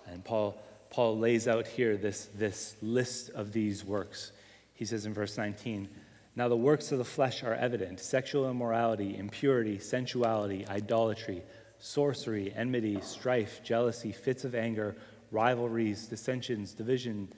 And 0.08 0.26
Paul, 0.26 0.60
Paul 0.90 1.20
lays 1.20 1.48
out 1.48 1.68
here 1.68 1.98
this, 1.98 2.30
this 2.34 2.76
list 2.82 3.30
of 3.30 3.54
these 3.54 3.86
works. 3.86 4.32
He 4.74 4.86
says 4.86 5.06
in 5.06 5.14
verse 5.14 5.38
19, 5.38 5.88
Now 6.36 6.48
the 6.48 6.58
works 6.58 6.92
of 6.92 6.98
the 6.98 7.06
flesh 7.06 7.44
are 7.44 7.54
evident 7.54 8.00
sexual 8.00 8.50
immorality, 8.50 9.16
impurity, 9.20 9.78
sensuality, 9.78 10.68
idolatry, 10.68 11.44
sorcery, 11.78 12.52
enmity, 12.56 13.00
strife, 13.02 13.62
jealousy, 13.64 14.12
fits 14.12 14.44
of 14.44 14.56
anger, 14.56 14.96
rivalries, 15.30 16.08
dissensions, 16.08 16.74
division, 16.74 17.32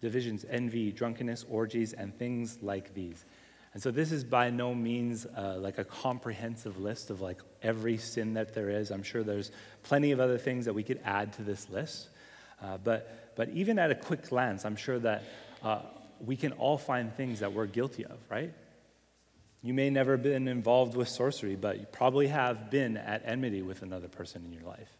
divisions, 0.00 0.44
envy, 0.50 0.90
drunkenness, 0.90 1.44
orgies, 1.48 1.92
and 1.92 2.12
things 2.18 2.58
like 2.60 2.92
these. 2.92 3.24
And 3.76 3.82
so 3.82 3.90
this 3.90 4.10
is 4.10 4.24
by 4.24 4.48
no 4.48 4.74
means 4.74 5.26
uh, 5.26 5.58
like 5.58 5.76
a 5.76 5.84
comprehensive 5.84 6.78
list 6.78 7.10
of 7.10 7.20
like 7.20 7.42
every 7.60 7.98
sin 7.98 8.32
that 8.32 8.54
there 8.54 8.70
is. 8.70 8.90
I'm 8.90 9.02
sure 9.02 9.22
there's 9.22 9.50
plenty 9.82 10.12
of 10.12 10.18
other 10.18 10.38
things 10.38 10.64
that 10.64 10.72
we 10.72 10.82
could 10.82 10.98
add 11.04 11.34
to 11.34 11.42
this 11.42 11.68
list. 11.68 12.08
Uh, 12.62 12.78
but, 12.78 13.34
but 13.36 13.50
even 13.50 13.78
at 13.78 13.90
a 13.90 13.94
quick 13.94 14.30
glance, 14.30 14.64
I'm 14.64 14.76
sure 14.76 14.98
that 15.00 15.24
uh, 15.62 15.80
we 16.24 16.36
can 16.36 16.52
all 16.52 16.78
find 16.78 17.14
things 17.14 17.40
that 17.40 17.52
we're 17.52 17.66
guilty 17.66 18.06
of, 18.06 18.16
right? 18.30 18.54
You 19.62 19.74
may 19.74 19.90
never 19.90 20.12
have 20.12 20.22
been 20.22 20.48
involved 20.48 20.96
with 20.96 21.10
sorcery, 21.10 21.56
but 21.56 21.78
you 21.78 21.84
probably 21.92 22.28
have 22.28 22.70
been 22.70 22.96
at 22.96 23.24
enmity 23.26 23.60
with 23.60 23.82
another 23.82 24.08
person 24.08 24.42
in 24.46 24.54
your 24.54 24.62
life. 24.62 24.95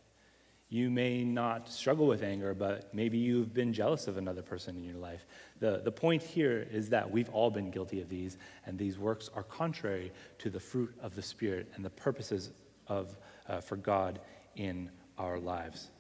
You 0.68 0.90
may 0.90 1.22
not 1.22 1.68
struggle 1.68 2.08
with 2.08 2.24
anger, 2.24 2.52
but 2.52 2.92
maybe 2.92 3.18
you've 3.18 3.54
been 3.54 3.72
jealous 3.72 4.08
of 4.08 4.16
another 4.16 4.42
person 4.42 4.76
in 4.76 4.82
your 4.82 4.96
life. 4.96 5.24
The, 5.60 5.80
the 5.84 5.92
point 5.92 6.22
here 6.22 6.66
is 6.72 6.88
that 6.88 7.08
we've 7.08 7.28
all 7.28 7.50
been 7.50 7.70
guilty 7.70 8.00
of 8.00 8.08
these, 8.08 8.36
and 8.66 8.76
these 8.76 8.98
works 8.98 9.30
are 9.34 9.44
contrary 9.44 10.10
to 10.38 10.50
the 10.50 10.58
fruit 10.58 10.92
of 11.00 11.14
the 11.14 11.22
Spirit 11.22 11.70
and 11.76 11.84
the 11.84 11.90
purposes 11.90 12.50
of, 12.88 13.16
uh, 13.48 13.60
for 13.60 13.76
God 13.76 14.18
in 14.56 14.90
our 15.18 15.38
lives. 15.38 15.90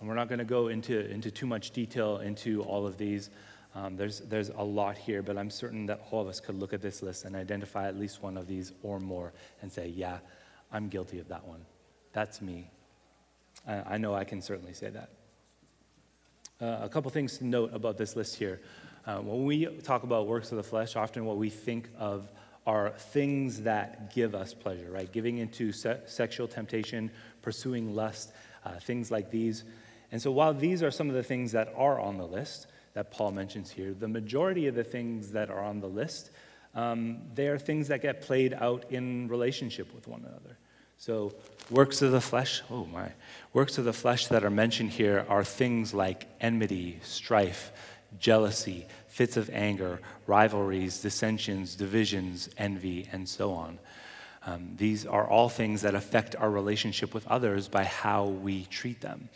And 0.00 0.08
we're 0.08 0.14
not 0.14 0.28
going 0.28 0.38
to 0.38 0.44
go 0.44 0.68
into, 0.68 1.08
into 1.10 1.30
too 1.30 1.46
much 1.46 1.70
detail 1.70 2.18
into 2.18 2.62
all 2.62 2.86
of 2.86 2.96
these. 2.96 3.28
Um, 3.74 3.96
there's, 3.96 4.20
there's 4.20 4.48
a 4.48 4.64
lot 4.64 4.96
here, 4.96 5.22
but 5.22 5.36
I'm 5.36 5.50
certain 5.50 5.84
that 5.86 6.00
all 6.10 6.22
of 6.22 6.28
us 6.28 6.40
could 6.40 6.58
look 6.58 6.72
at 6.72 6.80
this 6.80 7.02
list 7.02 7.24
and 7.24 7.36
identify 7.36 7.88
at 7.88 7.98
least 7.98 8.22
one 8.22 8.38
of 8.38 8.46
these 8.46 8.72
or 8.82 9.00
more 9.00 9.34
and 9.60 9.70
say, 9.70 9.88
yeah, 9.88 10.18
I'm 10.72 10.88
guilty 10.88 11.18
of 11.18 11.28
that 11.28 11.46
one. 11.46 11.64
That's 12.12 12.40
me. 12.40 12.70
I 13.66 13.98
know 13.98 14.14
I 14.14 14.24
can 14.24 14.42
certainly 14.42 14.74
say 14.74 14.90
that. 14.90 15.10
Uh, 16.60 16.84
a 16.84 16.88
couple 16.88 17.10
things 17.10 17.38
to 17.38 17.46
note 17.46 17.70
about 17.74 17.96
this 17.96 18.16
list 18.16 18.36
here. 18.36 18.60
Uh, 19.06 19.18
when 19.18 19.44
we 19.44 19.66
talk 19.66 20.04
about 20.04 20.26
works 20.26 20.52
of 20.52 20.56
the 20.56 20.62
flesh, 20.62 20.94
often 20.94 21.24
what 21.24 21.36
we 21.36 21.50
think 21.50 21.90
of 21.98 22.30
are 22.66 22.90
things 22.90 23.62
that 23.62 24.14
give 24.14 24.34
us 24.34 24.54
pleasure, 24.54 24.90
right? 24.90 25.10
Giving 25.10 25.38
into 25.38 25.72
se- 25.72 26.02
sexual 26.06 26.46
temptation, 26.46 27.10
pursuing 27.42 27.94
lust, 27.94 28.32
uh, 28.64 28.78
things 28.78 29.10
like 29.10 29.30
these. 29.30 29.64
And 30.12 30.22
so 30.22 30.30
while 30.30 30.54
these 30.54 30.82
are 30.82 30.90
some 30.90 31.08
of 31.08 31.14
the 31.14 31.22
things 31.22 31.52
that 31.52 31.72
are 31.76 31.98
on 32.00 32.16
the 32.16 32.26
list, 32.26 32.68
that 32.94 33.10
Paul 33.10 33.32
mentions 33.32 33.70
here. 33.70 33.94
The 33.94 34.08
majority 34.08 34.66
of 34.66 34.74
the 34.74 34.84
things 34.84 35.32
that 35.32 35.50
are 35.50 35.62
on 35.62 35.80
the 35.80 35.88
list, 35.88 36.30
um, 36.74 37.22
they 37.34 37.48
are 37.48 37.58
things 37.58 37.88
that 37.88 38.02
get 38.02 38.22
played 38.22 38.54
out 38.54 38.90
in 38.90 39.28
relationship 39.28 39.94
with 39.94 40.06
one 40.06 40.20
another. 40.20 40.58
So, 41.04 41.32
works 41.68 42.00
of 42.00 42.12
the 42.12 42.20
flesh, 42.20 42.62
oh 42.70 42.84
my, 42.84 43.10
works 43.52 43.76
of 43.76 43.84
the 43.84 43.92
flesh 43.92 44.28
that 44.28 44.44
are 44.44 44.50
mentioned 44.50 44.90
here 44.90 45.26
are 45.28 45.42
things 45.42 45.92
like 45.92 46.28
enmity, 46.40 47.00
strife, 47.02 47.72
jealousy, 48.20 48.86
fits 49.08 49.36
of 49.36 49.50
anger, 49.50 49.98
rivalries, 50.28 51.02
dissensions, 51.02 51.74
divisions, 51.74 52.48
envy, 52.56 53.08
and 53.10 53.28
so 53.28 53.50
on. 53.50 53.80
Um, 54.46 54.74
these 54.76 55.04
are 55.04 55.28
all 55.28 55.48
things 55.48 55.82
that 55.82 55.96
affect 55.96 56.36
our 56.36 56.52
relationship 56.52 57.14
with 57.14 57.26
others 57.26 57.66
by 57.66 57.82
how 57.82 58.26
we 58.26 58.66
treat 58.66 59.00
them. 59.00 59.28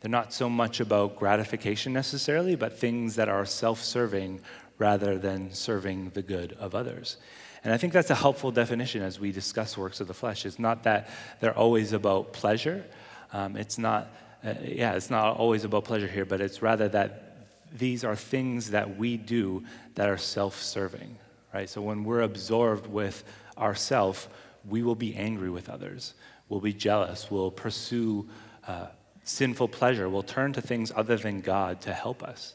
They're 0.00 0.10
not 0.10 0.32
so 0.32 0.48
much 0.48 0.80
about 0.80 1.16
gratification 1.16 1.92
necessarily, 1.92 2.56
but 2.56 2.78
things 2.78 3.16
that 3.16 3.28
are 3.28 3.44
self 3.44 3.84
serving 3.84 4.40
rather 4.78 5.18
than 5.18 5.52
serving 5.52 6.12
the 6.14 6.22
good 6.22 6.54
of 6.54 6.74
others. 6.74 7.18
And 7.62 7.74
I 7.74 7.76
think 7.76 7.92
that's 7.92 8.10
a 8.10 8.14
helpful 8.14 8.50
definition 8.50 9.02
as 9.02 9.20
we 9.20 9.32
discuss 9.32 9.76
works 9.76 10.00
of 10.00 10.06
the 10.06 10.14
flesh. 10.14 10.46
It's 10.46 10.58
not 10.58 10.84
that 10.84 11.10
they're 11.40 11.56
always 11.56 11.92
about 11.92 12.32
pleasure. 12.32 12.84
Um, 13.32 13.56
it's 13.56 13.78
not, 13.78 14.10
uh, 14.44 14.54
yeah, 14.62 14.94
it's 14.94 15.10
not 15.10 15.36
always 15.36 15.64
about 15.64 15.84
pleasure 15.84 16.08
here, 16.08 16.24
but 16.24 16.40
it's 16.40 16.62
rather 16.62 16.88
that 16.88 17.30
these 17.72 18.02
are 18.02 18.16
things 18.16 18.70
that 18.70 18.96
we 18.96 19.16
do 19.16 19.64
that 19.94 20.08
are 20.08 20.18
self 20.18 20.60
serving, 20.60 21.16
right? 21.52 21.68
So 21.68 21.82
when 21.82 22.04
we're 22.04 22.22
absorbed 22.22 22.86
with 22.86 23.24
ourself, 23.56 24.28
we 24.68 24.82
will 24.82 24.94
be 24.94 25.14
angry 25.14 25.50
with 25.50 25.68
others. 25.68 26.14
We'll 26.48 26.60
be 26.60 26.72
jealous. 26.72 27.30
We'll 27.30 27.50
pursue 27.50 28.28
uh, 28.66 28.86
sinful 29.22 29.68
pleasure. 29.68 30.08
We'll 30.08 30.22
turn 30.22 30.52
to 30.54 30.60
things 30.60 30.92
other 30.94 31.16
than 31.16 31.40
God 31.40 31.82
to 31.82 31.92
help 31.92 32.22
us. 32.22 32.54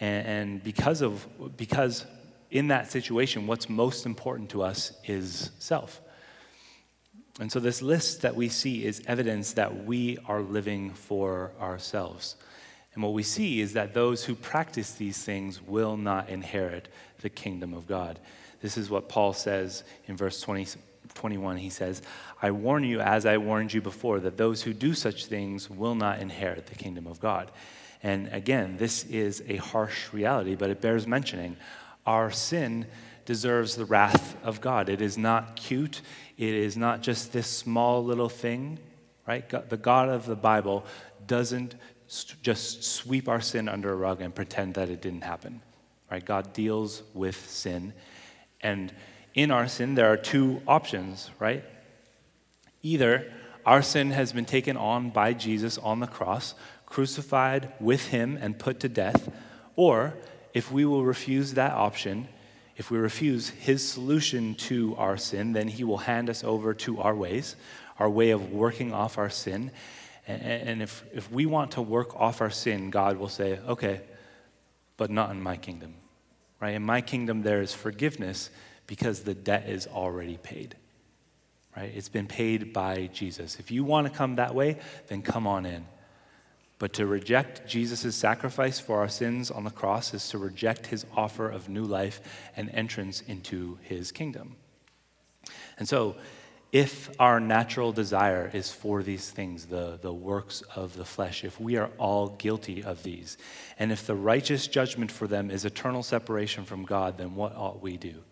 And, 0.00 0.26
and 0.26 0.62
because 0.62 1.02
of 1.02 1.26
because 1.56 2.06
in 2.52 2.68
that 2.68 2.92
situation, 2.92 3.46
what's 3.46 3.70
most 3.70 4.04
important 4.04 4.50
to 4.50 4.62
us 4.62 4.92
is 5.04 5.50
self. 5.58 6.02
And 7.40 7.50
so, 7.50 7.58
this 7.58 7.80
list 7.80 8.22
that 8.22 8.36
we 8.36 8.50
see 8.50 8.84
is 8.84 9.02
evidence 9.06 9.54
that 9.54 9.86
we 9.86 10.18
are 10.26 10.42
living 10.42 10.90
for 10.90 11.52
ourselves. 11.58 12.36
And 12.92 13.02
what 13.02 13.14
we 13.14 13.22
see 13.22 13.62
is 13.62 13.72
that 13.72 13.94
those 13.94 14.26
who 14.26 14.34
practice 14.34 14.92
these 14.92 15.24
things 15.24 15.62
will 15.62 15.96
not 15.96 16.28
inherit 16.28 16.88
the 17.22 17.30
kingdom 17.30 17.72
of 17.72 17.86
God. 17.86 18.20
This 18.60 18.76
is 18.76 18.90
what 18.90 19.08
Paul 19.08 19.32
says 19.32 19.82
in 20.06 20.18
verse 20.18 20.38
20, 20.42 20.66
21. 21.14 21.56
He 21.56 21.70
says, 21.70 22.02
I 22.42 22.50
warn 22.50 22.84
you, 22.84 23.00
as 23.00 23.24
I 23.24 23.38
warned 23.38 23.72
you 23.72 23.80
before, 23.80 24.20
that 24.20 24.36
those 24.36 24.60
who 24.60 24.74
do 24.74 24.92
such 24.92 25.24
things 25.24 25.70
will 25.70 25.94
not 25.94 26.20
inherit 26.20 26.66
the 26.66 26.74
kingdom 26.74 27.06
of 27.06 27.18
God. 27.18 27.50
And 28.02 28.28
again, 28.28 28.76
this 28.76 29.04
is 29.04 29.42
a 29.48 29.56
harsh 29.56 30.12
reality, 30.12 30.54
but 30.54 30.68
it 30.68 30.82
bears 30.82 31.06
mentioning. 31.06 31.56
Our 32.06 32.30
sin 32.30 32.86
deserves 33.24 33.76
the 33.76 33.84
wrath 33.84 34.36
of 34.42 34.60
God. 34.60 34.88
It 34.88 35.00
is 35.00 35.16
not 35.16 35.56
cute, 35.56 36.00
it 36.36 36.54
is 36.54 36.76
not 36.76 37.02
just 37.02 37.32
this 37.32 37.46
small 37.46 38.04
little 38.04 38.28
thing, 38.28 38.78
right? 39.26 39.48
The 39.68 39.76
God 39.76 40.08
of 40.08 40.26
the 40.26 40.36
Bible 40.36 40.84
doesn't 41.26 41.76
just 42.42 42.84
sweep 42.84 43.28
our 43.28 43.40
sin 43.40 43.68
under 43.68 43.92
a 43.92 43.96
rug 43.96 44.20
and 44.20 44.34
pretend 44.34 44.74
that 44.74 44.90
it 44.90 45.00
didn't 45.00 45.24
happen. 45.24 45.62
Right? 46.10 46.24
God 46.24 46.52
deals 46.52 47.02
with 47.14 47.48
sin. 47.48 47.94
And 48.60 48.92
in 49.34 49.50
our 49.50 49.66
sin, 49.66 49.94
there 49.94 50.12
are 50.12 50.18
two 50.18 50.60
options, 50.68 51.30
right? 51.38 51.64
Either 52.82 53.32
our 53.64 53.80
sin 53.80 54.10
has 54.10 54.32
been 54.32 54.44
taken 54.44 54.76
on 54.76 55.08
by 55.08 55.32
Jesus 55.32 55.78
on 55.78 56.00
the 56.00 56.06
cross, 56.06 56.54
crucified 56.84 57.72
with 57.80 58.08
him 58.08 58.36
and 58.38 58.58
put 58.58 58.80
to 58.80 58.88
death, 58.90 59.30
or 59.74 60.14
if 60.54 60.70
we 60.70 60.84
will 60.84 61.04
refuse 61.04 61.54
that 61.54 61.72
option, 61.72 62.28
if 62.76 62.90
we 62.90 62.98
refuse 62.98 63.50
his 63.50 63.86
solution 63.86 64.54
to 64.54 64.94
our 64.96 65.16
sin, 65.16 65.52
then 65.52 65.68
he 65.68 65.84
will 65.84 65.98
hand 65.98 66.30
us 66.30 66.42
over 66.44 66.74
to 66.74 67.00
our 67.00 67.14
ways, 67.14 67.56
our 67.98 68.08
way 68.08 68.30
of 68.30 68.52
working 68.52 68.92
off 68.92 69.18
our 69.18 69.30
sin, 69.30 69.70
and 70.26 70.82
if, 70.82 71.04
if 71.12 71.30
we 71.32 71.46
want 71.46 71.72
to 71.72 71.82
work 71.82 72.14
off 72.14 72.40
our 72.40 72.50
sin, 72.50 72.90
God 72.90 73.16
will 73.16 73.28
say, 73.28 73.58
okay, 73.66 74.02
but 74.96 75.10
not 75.10 75.30
in 75.30 75.42
my 75.42 75.56
kingdom. 75.56 75.94
Right? 76.60 76.74
In 76.74 76.82
my 76.82 77.00
kingdom, 77.00 77.42
there 77.42 77.60
is 77.60 77.74
forgiveness 77.74 78.50
because 78.86 79.22
the 79.22 79.34
debt 79.34 79.68
is 79.68 79.88
already 79.88 80.36
paid. 80.36 80.76
Right? 81.76 81.90
It's 81.94 82.08
been 82.08 82.28
paid 82.28 82.72
by 82.72 83.10
Jesus. 83.12 83.58
If 83.58 83.72
you 83.72 83.82
want 83.82 84.06
to 84.06 84.12
come 84.12 84.36
that 84.36 84.54
way, 84.54 84.78
then 85.08 85.22
come 85.22 85.46
on 85.46 85.66
in. 85.66 85.86
But 86.82 86.94
to 86.94 87.06
reject 87.06 87.64
Jesus' 87.64 88.16
sacrifice 88.16 88.80
for 88.80 88.98
our 88.98 89.08
sins 89.08 89.52
on 89.52 89.62
the 89.62 89.70
cross 89.70 90.12
is 90.14 90.28
to 90.30 90.38
reject 90.38 90.88
his 90.88 91.06
offer 91.16 91.48
of 91.48 91.68
new 91.68 91.84
life 91.84 92.20
and 92.56 92.68
entrance 92.70 93.20
into 93.20 93.78
his 93.82 94.10
kingdom. 94.10 94.56
And 95.78 95.88
so, 95.88 96.16
if 96.72 97.08
our 97.20 97.38
natural 97.38 97.92
desire 97.92 98.50
is 98.52 98.72
for 98.72 99.04
these 99.04 99.30
things, 99.30 99.66
the, 99.66 100.00
the 100.02 100.12
works 100.12 100.62
of 100.74 100.96
the 100.96 101.04
flesh, 101.04 101.44
if 101.44 101.60
we 101.60 101.76
are 101.76 101.88
all 101.98 102.30
guilty 102.30 102.82
of 102.82 103.04
these, 103.04 103.38
and 103.78 103.92
if 103.92 104.04
the 104.04 104.16
righteous 104.16 104.66
judgment 104.66 105.12
for 105.12 105.28
them 105.28 105.52
is 105.52 105.64
eternal 105.64 106.02
separation 106.02 106.64
from 106.64 106.84
God, 106.84 107.16
then 107.16 107.36
what 107.36 107.54
ought 107.54 107.80
we 107.80 107.96
do? 107.96 108.24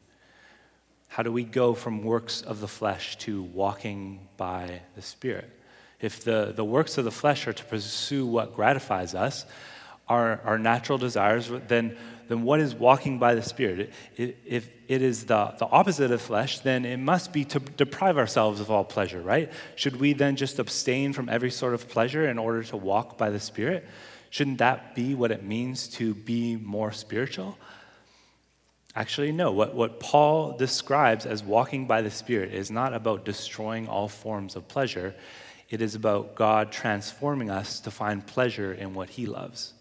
How 1.07 1.23
do 1.23 1.31
we 1.31 1.45
go 1.45 1.73
from 1.73 2.03
works 2.03 2.43
of 2.43 2.59
the 2.59 2.67
flesh 2.67 3.15
to 3.19 3.45
walking 3.45 4.27
by 4.37 4.81
the 4.97 5.03
Spirit? 5.03 5.60
If 6.01 6.25
the, 6.25 6.53
the 6.55 6.65
works 6.65 6.99
of 6.99 7.05
the 7.05 7.11
flesh 7.11 7.47
are 7.47 7.53
to 7.53 7.65
pursue 7.65 8.27
what 8.27 8.55
gratifies 8.55 9.15
us, 9.15 9.45
our, 10.09 10.41
our 10.45 10.59
natural 10.59 10.99
desires, 10.99 11.51
then 11.69 11.97
then 12.31 12.45
what 12.45 12.61
is 12.61 12.77
walking 12.77 13.19
by 13.19 13.35
the 13.35 13.43
Spirit? 13.43 13.93
If 14.17 14.71
it 14.87 15.03
is 15.03 15.25
the, 15.25 15.53
the 15.59 15.67
opposite 15.67 16.13
of 16.13 16.23
flesh, 16.23 16.61
then 16.61 16.85
it 16.85 16.99
must 16.99 17.33
be 17.33 17.45
to 17.47 17.59
deprive 17.59 18.17
ourselves 18.19 18.61
of 18.61 18.71
all 18.71 18.85
pleasure, 18.85 19.21
right? 19.21 19.51
Should 19.75 19.97
we 19.97 20.13
then 20.13 20.37
just 20.37 20.61
abstain 20.61 21.13
from 21.13 21.29
every 21.29 21.51
sort 21.51 21.75
of 21.75 21.89
pleasure 21.89 22.31
in 22.31 22.39
order 22.39 22.63
to 22.63 22.77
walk 22.77 23.19
by 23.19 23.31
the 23.31 23.41
Spirit? 23.41 23.85
Shouldn't 24.31 24.59
that 24.59 24.95
be 24.95 25.17
what 25.17 25.33
it 25.33 25.43
means 25.43 25.89
to 25.89 26.15
be 26.15 26.55
more 26.55 26.93
spiritual? 26.93 27.59
Actually, 28.95 29.33
no. 29.33 29.51
What, 29.51 29.75
what 29.75 29.99
Paul 29.99 30.57
describes 30.57 31.27
as 31.27 31.43
walking 31.43 31.89
by 31.89 32.01
the 32.01 32.13
Spirit 32.13 32.55
is 32.55 32.71
not 32.71 32.95
about 32.95 33.25
destroying 33.25 33.89
all 33.89 34.07
forms 34.07 34.55
of 34.55 34.69
pleasure, 34.69 35.17
it 35.71 35.81
is 35.81 35.95
about 35.95 36.35
God 36.35 36.73
transforming 36.73 37.49
us 37.49 37.81
to 37.81 37.91
find 37.91 38.27
pleasure 38.27 38.73
in 38.73 38.93
what 38.93 39.11
he 39.11 39.25
loves. 39.25 39.73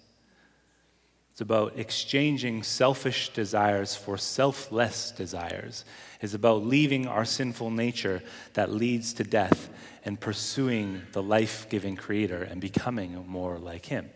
It's 1.31 1.41
about 1.41 1.73
exchanging 1.77 2.63
selfish 2.63 3.29
desires 3.29 3.95
for 3.95 4.17
selfless 4.17 5.11
desires. 5.11 5.85
It's 6.21 6.33
about 6.33 6.65
leaving 6.65 7.07
our 7.07 7.25
sinful 7.25 7.71
nature 7.71 8.21
that 8.53 8.71
leads 8.71 9.13
to 9.13 9.23
death 9.23 9.69
and 10.05 10.19
pursuing 10.19 11.01
the 11.13 11.23
life 11.23 11.67
giving 11.69 11.95
Creator 11.95 12.43
and 12.43 12.61
becoming 12.61 13.25
more 13.25 13.57
like 13.57 13.85
Him. 13.85 14.09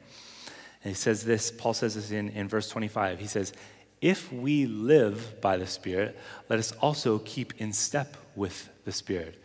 And 0.84 0.92
he 0.92 0.96
says 0.96 1.24
this, 1.24 1.50
Paul 1.50 1.74
says 1.74 1.96
this 1.96 2.12
in, 2.12 2.30
in 2.30 2.48
verse 2.50 2.68
25. 2.70 3.20
He 3.20 3.28
says, 3.28 3.54
If 4.02 4.32
we 4.32 4.66
live 4.66 5.40
by 5.40 5.58
the 5.58 5.68
Spirit, 5.68 6.20
let 6.50 6.60
us 6.60 6.74
also 6.74 7.20
keep 7.20 7.54
in 7.58 7.72
step 7.74 8.18
with 8.36 8.70
the 8.84 8.92
Spirit. 8.92 9.42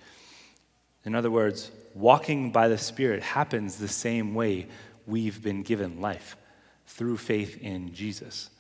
In 1.05 1.15
other 1.15 1.31
words, 1.31 1.71
walking 1.95 2.51
by 2.51 2.69
the 2.69 2.79
Spirit 2.79 3.23
happens 3.23 3.77
the 3.77 3.89
same 3.89 4.35
way 4.35 4.67
we've 5.07 5.43
been 5.43 5.63
given 5.63 6.01
life 6.01 6.37
through 6.87 7.17
faith 7.17 7.61
in 7.63 7.93
Jesus. 7.95 8.51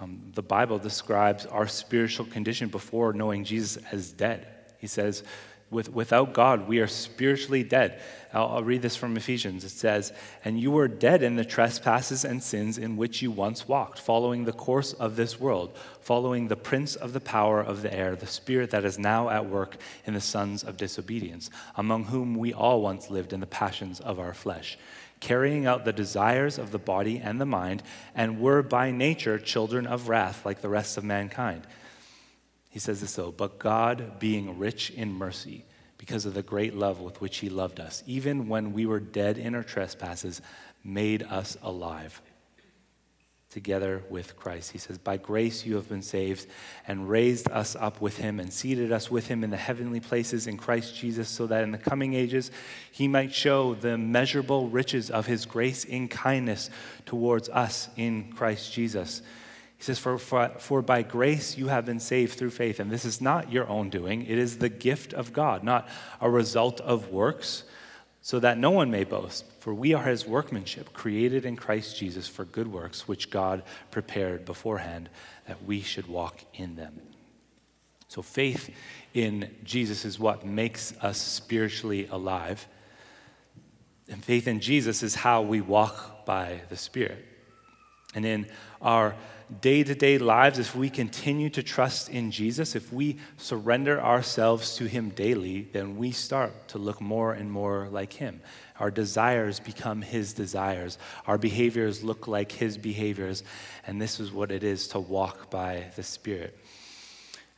Um, 0.00 0.20
the 0.34 0.42
Bible 0.42 0.78
describes 0.78 1.46
our 1.46 1.66
spiritual 1.66 2.26
condition 2.26 2.68
before 2.68 3.12
knowing 3.12 3.44
Jesus 3.44 3.82
as 3.92 4.12
dead. 4.12 4.46
He 4.78 4.86
says, 4.86 5.22
with, 5.72 5.92
without 5.92 6.34
God, 6.34 6.68
we 6.68 6.78
are 6.78 6.86
spiritually 6.86 7.64
dead. 7.64 8.00
I'll, 8.32 8.46
I'll 8.48 8.62
read 8.62 8.82
this 8.82 8.94
from 8.94 9.16
Ephesians. 9.16 9.64
It 9.64 9.70
says, 9.70 10.12
And 10.44 10.60
you 10.60 10.70
were 10.70 10.86
dead 10.86 11.22
in 11.22 11.36
the 11.36 11.44
trespasses 11.44 12.24
and 12.24 12.42
sins 12.42 12.78
in 12.78 12.96
which 12.96 13.22
you 13.22 13.30
once 13.30 13.66
walked, 13.66 13.98
following 13.98 14.44
the 14.44 14.52
course 14.52 14.92
of 14.92 15.16
this 15.16 15.40
world, 15.40 15.76
following 16.00 16.48
the 16.48 16.56
prince 16.56 16.94
of 16.94 17.14
the 17.14 17.20
power 17.20 17.60
of 17.60 17.82
the 17.82 17.92
air, 17.92 18.14
the 18.14 18.26
spirit 18.26 18.70
that 18.70 18.84
is 18.84 18.98
now 18.98 19.30
at 19.30 19.46
work 19.46 19.76
in 20.04 20.14
the 20.14 20.20
sons 20.20 20.62
of 20.62 20.76
disobedience, 20.76 21.50
among 21.76 22.04
whom 22.04 22.36
we 22.36 22.52
all 22.52 22.82
once 22.82 23.10
lived 23.10 23.32
in 23.32 23.40
the 23.40 23.46
passions 23.46 23.98
of 24.00 24.20
our 24.20 24.34
flesh 24.34 24.78
carrying 25.20 25.66
out 25.66 25.84
the 25.84 25.92
desires 25.92 26.58
of 26.58 26.72
the 26.72 26.78
body 26.80 27.16
and 27.18 27.40
the 27.40 27.46
mind, 27.46 27.80
and 28.12 28.40
were 28.40 28.60
by 28.60 28.90
nature 28.90 29.38
children 29.38 29.86
of 29.86 30.08
wrath 30.08 30.44
like 30.44 30.60
the 30.60 30.68
rest 30.68 30.98
of 30.98 31.04
mankind. 31.04 31.64
He 32.72 32.78
says 32.78 33.02
this 33.02 33.14
though, 33.14 33.30
but 33.30 33.58
God, 33.58 34.18
being 34.18 34.58
rich 34.58 34.90
in 34.90 35.12
mercy, 35.12 35.66
because 35.98 36.24
of 36.24 36.32
the 36.32 36.42
great 36.42 36.74
love 36.74 37.00
with 37.00 37.20
which 37.20 37.36
He 37.38 37.50
loved 37.50 37.78
us, 37.78 38.02
even 38.06 38.48
when 38.48 38.72
we 38.72 38.86
were 38.86 38.98
dead 38.98 39.36
in 39.36 39.54
our 39.54 39.62
trespasses, 39.62 40.40
made 40.82 41.22
us 41.22 41.56
alive 41.62 42.20
together 43.50 44.02
with 44.08 44.34
Christ. 44.36 44.72
He 44.72 44.78
says, 44.78 44.96
By 44.96 45.18
grace 45.18 45.66
you 45.66 45.76
have 45.76 45.88
been 45.88 46.00
saved, 46.00 46.46
and 46.88 47.10
raised 47.10 47.50
us 47.50 47.76
up 47.76 48.00
with 48.00 48.16
him, 48.16 48.40
and 48.40 48.50
seated 48.50 48.90
us 48.90 49.10
with 49.10 49.26
him 49.26 49.44
in 49.44 49.50
the 49.50 49.58
heavenly 49.58 50.00
places 50.00 50.46
in 50.46 50.56
Christ 50.56 50.96
Jesus, 50.96 51.28
so 51.28 51.46
that 51.48 51.62
in 51.62 51.72
the 51.72 51.78
coming 51.78 52.14
ages 52.14 52.50
he 52.90 53.06
might 53.06 53.34
show 53.34 53.74
the 53.74 53.98
measurable 53.98 54.68
riches 54.70 55.10
of 55.10 55.26
his 55.26 55.44
grace 55.44 55.84
in 55.84 56.08
kindness 56.08 56.70
towards 57.04 57.50
us 57.50 57.90
in 57.96 58.32
Christ 58.32 58.72
Jesus. 58.72 59.20
He 59.82 59.86
says, 59.86 59.98
for, 59.98 60.16
for, 60.16 60.48
for 60.60 60.80
by 60.80 61.02
grace 61.02 61.58
you 61.58 61.66
have 61.66 61.84
been 61.84 61.98
saved 61.98 62.38
through 62.38 62.50
faith. 62.50 62.78
And 62.78 62.88
this 62.88 63.04
is 63.04 63.20
not 63.20 63.50
your 63.50 63.68
own 63.68 63.90
doing, 63.90 64.22
it 64.22 64.38
is 64.38 64.58
the 64.58 64.68
gift 64.68 65.12
of 65.12 65.32
God, 65.32 65.64
not 65.64 65.88
a 66.20 66.30
result 66.30 66.80
of 66.82 67.08
works 67.08 67.64
so 68.20 68.38
that 68.38 68.58
no 68.58 68.70
one 68.70 68.92
may 68.92 69.02
boast. 69.02 69.44
For 69.58 69.74
we 69.74 69.92
are 69.92 70.04
his 70.04 70.24
workmanship, 70.24 70.92
created 70.92 71.44
in 71.44 71.56
Christ 71.56 71.96
Jesus 71.96 72.28
for 72.28 72.44
good 72.44 72.68
works, 72.68 73.08
which 73.08 73.28
God 73.28 73.64
prepared 73.90 74.44
beforehand 74.44 75.08
that 75.48 75.64
we 75.64 75.80
should 75.80 76.06
walk 76.06 76.38
in 76.54 76.76
them. 76.76 77.00
So 78.06 78.22
faith 78.22 78.70
in 79.14 79.52
Jesus 79.64 80.04
is 80.04 80.16
what 80.16 80.46
makes 80.46 80.94
us 81.02 81.18
spiritually 81.18 82.06
alive. 82.08 82.68
And 84.08 84.22
faith 84.22 84.46
in 84.46 84.60
Jesus 84.60 85.02
is 85.02 85.16
how 85.16 85.42
we 85.42 85.60
walk 85.60 86.24
by 86.24 86.60
the 86.68 86.76
Spirit. 86.76 87.26
And 88.14 88.24
in 88.24 88.46
our 88.80 89.16
day 89.60 89.84
to 89.84 89.94
day 89.94 90.18
lives, 90.18 90.58
if 90.58 90.74
we 90.74 90.88
continue 90.88 91.50
to 91.50 91.62
trust 91.62 92.08
in 92.08 92.30
Jesus, 92.30 92.74
if 92.74 92.92
we 92.92 93.18
surrender 93.36 94.00
ourselves 94.00 94.76
to 94.76 94.86
Him 94.86 95.10
daily, 95.10 95.68
then 95.72 95.96
we 95.96 96.10
start 96.12 96.68
to 96.68 96.78
look 96.78 97.00
more 97.00 97.32
and 97.32 97.50
more 97.50 97.88
like 97.90 98.12
Him. 98.12 98.40
Our 98.80 98.90
desires 98.90 99.60
become 99.60 100.02
His 100.02 100.32
desires, 100.32 100.98
our 101.26 101.38
behaviors 101.38 102.02
look 102.02 102.26
like 102.26 102.52
His 102.52 102.78
behaviors, 102.78 103.44
and 103.86 104.00
this 104.00 104.18
is 104.18 104.32
what 104.32 104.50
it 104.50 104.64
is 104.64 104.88
to 104.88 105.00
walk 105.00 105.50
by 105.50 105.90
the 105.96 106.02
Spirit. 106.02 106.58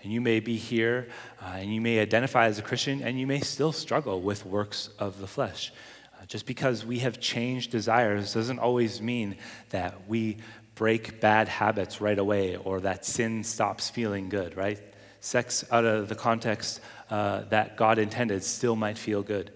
And 0.03 0.13
you 0.13 0.21
may 0.21 0.41
be 0.41 0.57
here 0.57 1.09
uh, 1.41 1.55
and 1.55 1.75
you 1.75 1.81
may 1.81 1.99
identify 1.99 2.45
as 2.45 2.59
a 2.59 2.63
Christian 2.63 3.03
and 3.03 3.19
you 3.19 3.27
may 3.27 3.41
still 3.41 3.73
struggle 3.73 4.21
with 4.21 4.45
works 4.45 4.91
of 4.99 5.19
the 5.19 5.27
flesh. 5.27 5.73
Uh, 6.13 6.27
just 6.27 6.45
because 6.45 6.85
we 6.85 6.99
have 6.99 7.21
changed 7.21 7.71
desires 7.71 8.35
doesn't 8.35 8.59
always 8.59 9.01
mean 9.01 9.37
that 9.71 10.07
we 10.07 10.37
break 10.75 11.21
bad 11.21 11.49
habits 11.49 12.01
right 12.01 12.19
away 12.19 12.57
or 12.57 12.81
that 12.81 13.05
sin 13.05 13.45
stops 13.45 13.89
feeling 13.89 14.29
good, 14.29 14.57
right? 14.57 14.81
Sex 15.21 15.65
out 15.71 15.85
of 15.85 16.09
the 16.09 16.15
context 16.15 16.81
uh, 17.11 17.43
that 17.51 17.77
God 17.77 17.99
intended 17.99 18.43
still 18.45 18.77
might 18.77 18.99
feel 18.99 19.23
good. 19.23 19.53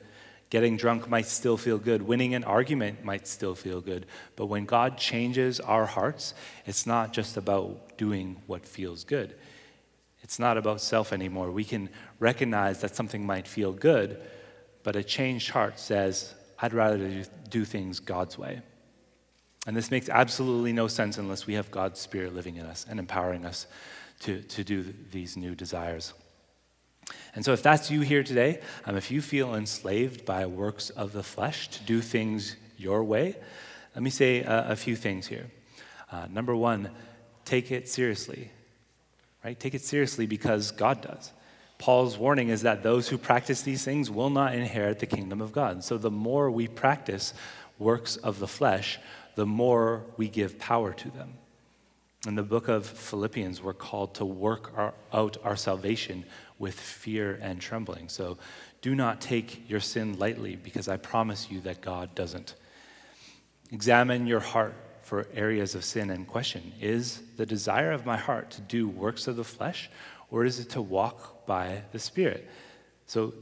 Getting 0.51 0.79
drunk 0.79 1.09
might 1.11 1.27
still 1.27 1.59
feel 1.59 1.77
good. 1.77 2.01
Winning 2.01 2.35
an 2.35 2.45
argument 2.45 3.05
might 3.05 3.27
still 3.27 3.55
feel 3.55 3.81
good. 3.83 4.07
But 4.35 4.47
when 4.47 4.65
God 4.65 4.97
changes 4.97 5.61
our 5.61 5.85
hearts, 5.85 6.33
it's 6.65 6.87
not 6.87 7.13
just 7.13 7.37
about 7.37 7.99
doing 7.99 8.41
what 8.47 8.65
feels 8.65 9.05
good. 9.05 9.35
It's 10.23 10.39
not 10.39 10.57
about 10.57 10.81
self 10.81 11.13
anymore. 11.13 11.51
We 11.51 11.65
can 11.65 11.91
recognize 12.19 12.81
that 12.81 12.97
something 12.97 13.27
might 13.27 13.47
feel 13.47 13.73
good, 13.73 14.23
but 14.83 14.97
a 14.97 15.03
changed 15.03 15.51
heart 15.51 15.79
says, 15.79 16.35
I'd 16.61 16.73
rather 16.73 17.25
do 17.51 17.65
things 17.65 18.01
God's 18.01 18.39
way. 18.39 18.63
And 19.69 19.77
this 19.77 19.91
makes 19.91 20.09
absolutely 20.09 20.73
no 20.73 20.89
sense 20.89 21.19
unless 21.19 21.47
we 21.47 21.53
have 21.53 21.71
God's 21.71 22.01
Spirit 22.01 22.35
living 22.35 22.57
in 22.57 22.65
us 22.65 22.87
and 22.89 22.99
empowering 22.99 23.45
us 23.45 23.67
to, 24.21 24.41
to 24.41 24.65
do 24.65 24.95
these 25.13 25.37
new 25.37 25.55
desires. 25.55 26.15
And 27.35 27.45
so, 27.45 27.53
if 27.53 27.63
that's 27.63 27.91
you 27.91 28.01
here 28.01 28.23
today, 28.23 28.63
um, 28.87 28.97
if 28.97 29.11
you 29.11 29.21
feel 29.21 29.55
enslaved 29.55 30.25
by 30.25 30.47
works 30.47 30.89
of 30.89 31.13
the 31.13 31.23
flesh 31.23 31.69
to 31.69 31.83
do 31.83 32.01
things 32.01 32.57
your 32.79 33.05
way, 33.05 33.37
let 33.95 34.03
me 34.03 34.09
say 34.09 34.41
a, 34.41 34.71
a 34.71 34.77
few 34.77 34.97
things 34.97 35.27
here. 35.27 35.51
Uh, 36.11 36.29
number 36.31 36.57
one, 36.57 36.89
take 37.45 37.71
it 37.71 37.91
seriously. 37.91 38.51
Right? 39.45 39.61
Take 39.61 39.75
it 39.75 39.83
seriously 39.83 40.25
because 40.27 40.71
God 40.71 41.03
does. 41.03 41.31
Paul's 41.77 42.17
warning 42.17 42.49
is 42.49 42.63
that 42.63 42.83
those 42.83 43.11
who 43.11 43.19
practice 43.19 43.61
these 43.61 43.85
things 43.85 44.11
will 44.11 44.31
not 44.31 44.55
inherit 44.55 44.99
the 44.99 45.07
kingdom 45.07 45.43
of 45.43 45.53
God. 45.53 45.85
So, 45.85 45.99
the 45.99 46.11
more 46.11 46.51
we 46.51 46.69
practice 46.69 47.35
works 47.79 48.17
of 48.17 48.39
the 48.39 48.49
flesh, 48.49 48.99
the 49.39 49.47
more 49.47 50.05
we 50.17 50.29
give 50.29 50.59
power 50.59 50.93
to 50.93 51.09
them. 51.13 51.33
In 52.27 52.35
the 52.35 52.43
book 52.43 52.67
of 52.67 52.85
Philippians, 52.85 53.63
we're 53.63 53.73
called 53.73 54.17
to 54.17 54.25
work 54.25 54.73
our, 54.77 54.95
out 55.13 55.37
our 55.45 55.55
salvation 55.55 56.25
with 56.59 56.75
fear 56.75 57.39
and 57.41 57.61
trembling. 57.61 58.09
So 58.09 58.37
do 58.83 58.97
not 58.97 59.21
take 59.21 59.71
your 59.71 59.79
sin 59.79 60.19
lightly, 60.19 60.57
because 60.57 60.89
I 60.89 60.97
promise 60.97 61.53
you 61.53 61.61
that 61.61 61.81
God 61.81 62.17
doesn't. 62.17 62.57
Examine 63.71 64.27
your 64.27 64.41
heart 64.41 64.75
for 65.03 65.29
areas 65.33 65.77
of 65.77 65.85
sin 65.85 66.11
and 66.11 66.27
question 66.27 66.73
Is 66.81 67.23
the 67.37 67.47
desire 67.47 67.93
of 67.93 68.05
my 68.05 68.17
heart 68.17 68.51
to 68.51 68.61
do 68.61 68.89
works 68.89 69.29
of 69.29 69.37
the 69.37 69.45
flesh, 69.45 69.89
or 70.33 70.47
is 70.47 70.59
it 70.59 70.71
to 70.71 70.83
walk 70.83 71.47
by 71.47 71.83
the 71.93 72.01
Spirit? 72.01 72.45
So, 73.07 73.35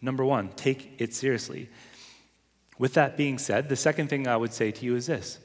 number 0.00 0.24
one, 0.24 0.50
take 0.50 0.92
it 0.98 1.12
seriously. 1.12 1.70
With 2.78 2.94
that 2.94 3.16
being 3.16 3.38
said, 3.38 3.68
the 3.68 3.76
second 3.76 4.08
thing 4.08 4.26
I 4.26 4.36
would 4.36 4.52
say 4.52 4.70
to 4.72 4.84
you 4.84 4.96
is 4.96 5.06
this 5.06 5.38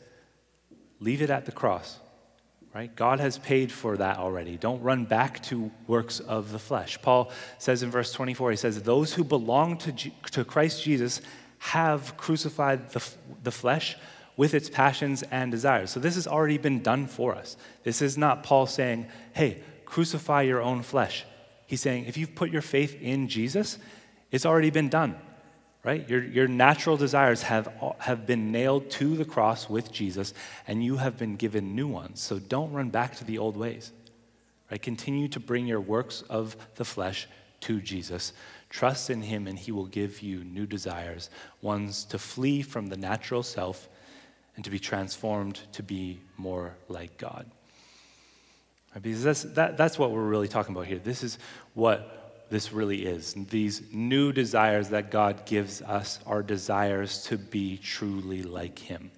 leave 1.00 1.22
it 1.22 1.30
at 1.30 1.46
the 1.46 1.52
cross. 1.52 2.00
Right? 2.74 2.96
God 2.96 3.20
has 3.20 3.40
paid 3.40 3.72
for 3.72 3.98
that 3.98 4.18
already. 4.18 4.56
Don't 4.56 4.82
run 4.84 5.06
back 5.06 5.42
to 5.44 5.72
works 5.88 6.20
of 6.20 6.52
the 6.52 6.60
flesh. 6.60 7.02
Paul 7.02 7.32
says 7.58 7.82
in 7.82 7.90
verse 7.90 8.14
24, 8.14 8.52
he 8.52 8.58
says, 8.58 8.84
Those 8.84 9.14
who 9.14 9.24
belong 9.24 9.78
to, 9.80 9.92
G- 9.92 10.14
to 10.32 10.46
Christ 10.46 10.84
Jesus 10.84 11.20
have 11.58 12.16
crucified 12.16 12.92
the, 12.92 13.04
the 13.44 13.52
flesh 13.52 13.98
with 14.38 14.54
its 14.54 14.70
passions 14.70 15.24
and 15.24 15.52
desires. 15.52 15.90
So 15.90 16.00
this 16.00 16.14
has 16.14 16.28
already 16.28 16.60
been 16.60 16.84
done 16.84 17.08
for 17.08 17.34
us. 17.34 17.58
This 17.84 18.04
is 18.04 18.20
not 18.20 18.44
Paul 18.44 18.68
saying, 18.68 19.08
Hey, 19.34 19.64
crucify 19.86 20.44
your 20.44 20.62
own 20.62 20.84
flesh. 20.84 21.26
He's 21.66 21.82
saying, 21.82 22.06
if 22.06 22.18
you've 22.18 22.36
put 22.36 22.52
your 22.52 22.62
faith 22.62 23.00
in 23.02 23.28
Jesus, 23.28 23.80
it's 24.32 24.46
already 24.46 24.70
been 24.70 24.90
done 24.90 25.16
right? 25.84 26.08
Your, 26.10 26.24
your 26.24 26.48
natural 26.48 26.98
desires 26.98 27.44
have, 27.44 27.72
have 28.00 28.26
been 28.26 28.52
nailed 28.52 28.90
to 28.92 29.16
the 29.16 29.26
cross 29.26 29.70
with 29.70 29.92
Jesus, 29.92 30.34
and 30.68 30.84
you 30.84 30.98
have 30.98 31.18
been 31.18 31.36
given 31.36 31.76
new 31.76 31.88
ones. 31.88 32.20
So 32.22 32.40
don't 32.40 32.72
run 32.72 32.90
back 32.90 33.16
to 33.18 33.24
the 33.24 33.38
old 33.38 33.56
ways, 33.56 33.92
right? 34.70 34.82
Continue 34.82 35.28
to 35.30 35.40
bring 35.40 35.68
your 35.68 35.82
works 35.82 36.22
of 36.30 36.58
the 36.76 36.86
flesh 36.86 37.28
to 37.62 37.80
Jesus. 37.80 38.34
Trust 38.70 39.10
in 39.10 39.22
him, 39.22 39.48
and 39.48 39.58
he 39.58 39.72
will 39.72 39.86
give 39.86 40.22
you 40.22 40.44
new 40.44 40.66
desires, 40.66 41.30
ones 41.62 42.04
to 42.06 42.20
flee 42.20 42.62
from 42.62 42.88
the 42.88 42.98
natural 42.98 43.42
self 43.42 43.88
and 44.56 44.66
to 44.66 44.72
be 44.72 44.80
transformed 44.80 45.62
to 45.72 45.82
be 45.82 46.20
more 46.38 46.76
like 46.90 47.18
God. 47.18 47.46
Because 49.02 49.24
that's, 49.24 49.44
that, 49.44 49.78
that's 49.78 49.98
what 49.98 50.12
we're 50.12 50.22
really 50.22 50.48
talking 50.48 50.76
about 50.76 50.88
here. 50.88 51.00
This 51.00 51.24
is 51.24 51.38
what 51.74 52.19
this 52.50 52.72
really 52.74 53.06
is. 53.06 53.34
These 53.34 53.94
new 53.94 54.32
desires 54.32 54.90
that 54.90 55.12
God 55.12 55.46
gives 55.46 55.82
us 55.82 56.20
are 56.26 56.42
desires 56.42 57.24
to 57.26 57.38
be 57.38 57.78
truly 57.78 58.44
like 58.44 58.80
Him. 58.80 59.12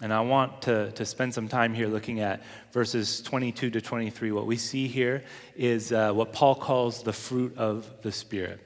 And 0.00 0.12
I 0.12 0.20
want 0.20 0.62
to, 0.62 0.90
to 0.92 1.04
spend 1.04 1.34
some 1.34 1.48
time 1.48 1.74
here 1.74 1.86
looking 1.86 2.20
at 2.20 2.42
verses 2.72 3.20
22 3.22 3.70
to 3.70 3.80
23. 3.80 4.32
What 4.32 4.46
we 4.46 4.56
see 4.56 4.88
here 4.88 5.22
is 5.54 5.92
uh, 5.92 6.12
what 6.12 6.32
Paul 6.32 6.54
calls 6.54 7.02
the 7.02 7.12
fruit 7.12 7.56
of 7.56 7.88
the 8.02 8.10
Spirit. 8.10 8.60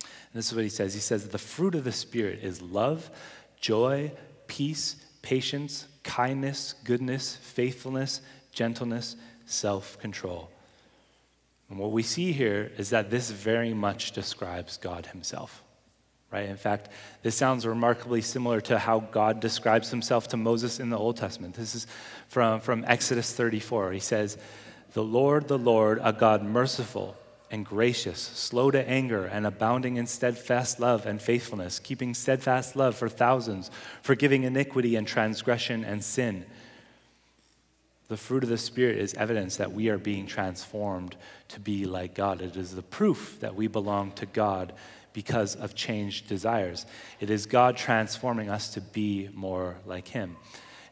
And 0.00 0.08
this 0.32 0.48
is 0.48 0.54
what 0.54 0.64
he 0.64 0.70
says 0.70 0.94
He 0.94 1.00
says, 1.00 1.28
The 1.28 1.38
fruit 1.38 1.74
of 1.74 1.84
the 1.84 1.92
Spirit 1.92 2.40
is 2.42 2.60
love, 2.60 3.10
joy, 3.60 4.12
peace, 4.46 4.96
patience, 5.22 5.86
kindness, 6.02 6.74
goodness, 6.84 7.36
faithfulness, 7.36 8.20
gentleness, 8.52 9.16
self 9.46 9.98
control. 9.98 10.50
And 11.70 11.78
what 11.78 11.92
we 11.92 12.02
see 12.02 12.32
here 12.32 12.70
is 12.76 12.90
that 12.90 13.10
this 13.10 13.30
very 13.30 13.72
much 13.72 14.12
describes 14.12 14.76
God 14.76 15.06
himself. 15.06 15.62
Right? 16.30 16.48
In 16.48 16.56
fact, 16.56 16.88
this 17.22 17.36
sounds 17.36 17.64
remarkably 17.64 18.20
similar 18.20 18.60
to 18.62 18.78
how 18.78 19.00
God 19.00 19.40
describes 19.40 19.90
himself 19.90 20.28
to 20.28 20.36
Moses 20.36 20.80
in 20.80 20.90
the 20.90 20.98
Old 20.98 21.16
Testament. 21.16 21.54
This 21.54 21.74
is 21.74 21.86
from, 22.26 22.60
from 22.60 22.84
Exodus 22.88 23.32
34. 23.32 23.92
He 23.92 24.00
says, 24.00 24.36
The 24.94 25.04
Lord, 25.04 25.46
the 25.46 25.58
Lord, 25.58 26.00
a 26.02 26.12
God 26.12 26.42
merciful 26.42 27.16
and 27.52 27.64
gracious, 27.64 28.18
slow 28.18 28.72
to 28.72 28.88
anger, 28.88 29.26
and 29.26 29.46
abounding 29.46 29.96
in 29.96 30.06
steadfast 30.06 30.80
love 30.80 31.06
and 31.06 31.22
faithfulness, 31.22 31.78
keeping 31.78 32.14
steadfast 32.14 32.74
love 32.74 32.96
for 32.96 33.08
thousands, 33.08 33.70
forgiving 34.02 34.42
iniquity 34.42 34.96
and 34.96 35.06
transgression 35.06 35.84
and 35.84 36.02
sin 36.02 36.44
the 38.08 38.16
fruit 38.16 38.42
of 38.42 38.48
the 38.48 38.58
Spirit 38.58 38.98
is 38.98 39.14
evidence 39.14 39.56
that 39.56 39.72
we 39.72 39.88
are 39.88 39.98
being 39.98 40.26
transformed 40.26 41.16
to 41.48 41.60
be 41.60 41.86
like 41.86 42.14
God. 42.14 42.42
It 42.42 42.56
is 42.56 42.74
the 42.74 42.82
proof 42.82 43.38
that 43.40 43.54
we 43.54 43.66
belong 43.66 44.12
to 44.12 44.26
God 44.26 44.74
because 45.12 45.54
of 45.56 45.74
changed 45.74 46.28
desires. 46.28 46.84
It 47.20 47.30
is 47.30 47.46
God 47.46 47.76
transforming 47.76 48.50
us 48.50 48.68
to 48.74 48.80
be 48.80 49.30
more 49.32 49.76
like 49.86 50.08
Him. 50.08 50.36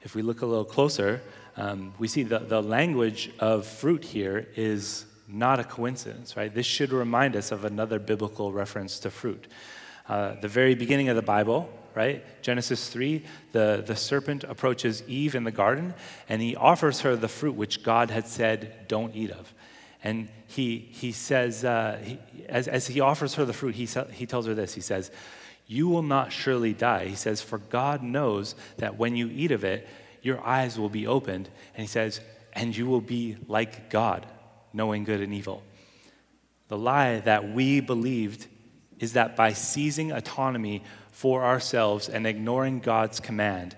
If 0.02 0.14
we 0.14 0.22
look 0.22 0.42
a 0.42 0.46
little 0.46 0.64
closer, 0.64 1.20
um, 1.56 1.92
we 1.98 2.08
see 2.08 2.22
the, 2.22 2.38
the 2.38 2.62
language 2.62 3.30
of 3.38 3.66
fruit 3.66 4.04
here 4.04 4.48
is 4.56 5.04
not 5.28 5.60
a 5.60 5.64
coincidence, 5.64 6.36
right? 6.36 6.54
This 6.54 6.66
should 6.66 6.92
remind 6.92 7.36
us 7.36 7.52
of 7.52 7.64
another 7.64 7.98
biblical 7.98 8.52
reference 8.52 8.98
to 9.00 9.10
fruit. 9.10 9.46
Uh, 10.08 10.34
the 10.40 10.48
very 10.48 10.74
beginning 10.74 11.08
of 11.08 11.16
the 11.16 11.22
Bible, 11.22 11.70
right? 11.94 12.24
Genesis 12.42 12.88
3, 12.88 13.24
the, 13.52 13.82
the 13.86 13.96
serpent 13.96 14.44
approaches 14.44 15.02
Eve 15.06 15.34
in 15.34 15.44
the 15.44 15.50
garden 15.50 15.94
and 16.28 16.40
he 16.40 16.56
offers 16.56 17.00
her 17.00 17.16
the 17.16 17.28
fruit 17.28 17.54
which 17.54 17.82
God 17.82 18.10
had 18.10 18.26
said, 18.26 18.88
don't 18.88 19.14
eat 19.14 19.30
of. 19.30 19.52
And 20.04 20.28
he, 20.48 20.78
he 20.78 21.12
says, 21.12 21.64
uh, 21.64 22.00
he, 22.02 22.18
as, 22.48 22.66
as 22.68 22.88
he 22.88 23.00
offers 23.00 23.34
her 23.34 23.44
the 23.44 23.52
fruit, 23.52 23.74
he, 23.74 23.88
he 24.12 24.26
tells 24.26 24.46
her 24.46 24.54
this 24.54 24.74
He 24.74 24.80
says, 24.80 25.10
You 25.66 25.88
will 25.88 26.02
not 26.02 26.32
surely 26.32 26.72
die. 26.72 27.06
He 27.06 27.14
says, 27.14 27.40
For 27.40 27.58
God 27.58 28.02
knows 28.02 28.54
that 28.78 28.98
when 28.98 29.16
you 29.16 29.28
eat 29.28 29.52
of 29.52 29.64
it, 29.64 29.88
your 30.20 30.44
eyes 30.44 30.78
will 30.78 30.88
be 30.88 31.06
opened. 31.06 31.48
And 31.74 31.82
he 31.82 31.86
says, 31.86 32.20
And 32.52 32.76
you 32.76 32.86
will 32.86 33.00
be 33.00 33.36
like 33.46 33.90
God, 33.90 34.26
knowing 34.72 35.04
good 35.04 35.20
and 35.20 35.32
evil. 35.32 35.62
The 36.68 36.78
lie 36.78 37.20
that 37.20 37.52
we 37.52 37.80
believed 37.80 38.46
is 38.98 39.12
that 39.12 39.36
by 39.36 39.52
seizing 39.52 40.12
autonomy 40.12 40.82
for 41.12 41.44
ourselves 41.44 42.08
and 42.08 42.26
ignoring 42.26 42.80
God's 42.80 43.20
command, 43.20 43.76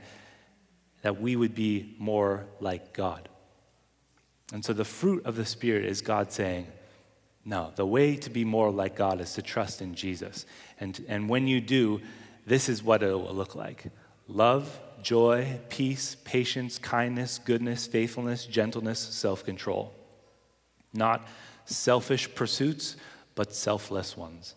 that 1.02 1.20
we 1.20 1.36
would 1.36 1.54
be 1.54 1.94
more 1.98 2.46
like 2.60 2.94
God. 2.94 3.28
And 4.52 4.64
so 4.64 4.72
the 4.72 4.84
fruit 4.84 5.26
of 5.26 5.36
the 5.36 5.44
Spirit 5.44 5.84
is 5.84 6.00
God 6.00 6.32
saying, 6.32 6.68
No, 7.44 7.72
the 7.76 7.84
way 7.84 8.16
to 8.16 8.30
be 8.30 8.44
more 8.44 8.70
like 8.70 8.96
God 8.96 9.20
is 9.20 9.34
to 9.34 9.42
trust 9.42 9.82
in 9.82 9.94
Jesus. 9.94 10.46
And, 10.80 11.04
and 11.08 11.28
when 11.28 11.46
you 11.46 11.60
do, 11.60 12.00
this 12.46 12.68
is 12.68 12.82
what 12.82 13.02
it 13.02 13.10
will 13.10 13.34
look 13.34 13.54
like 13.54 13.90
love, 14.28 14.80
joy, 15.02 15.60
peace, 15.68 16.16
patience, 16.24 16.78
kindness, 16.78 17.38
goodness, 17.44 17.86
faithfulness, 17.86 18.46
gentleness, 18.46 19.00
self 19.00 19.44
control. 19.44 19.92
Not 20.92 21.26
selfish 21.64 22.32
pursuits, 22.34 22.96
but 23.34 23.54
selfless 23.54 24.16
ones. 24.16 24.54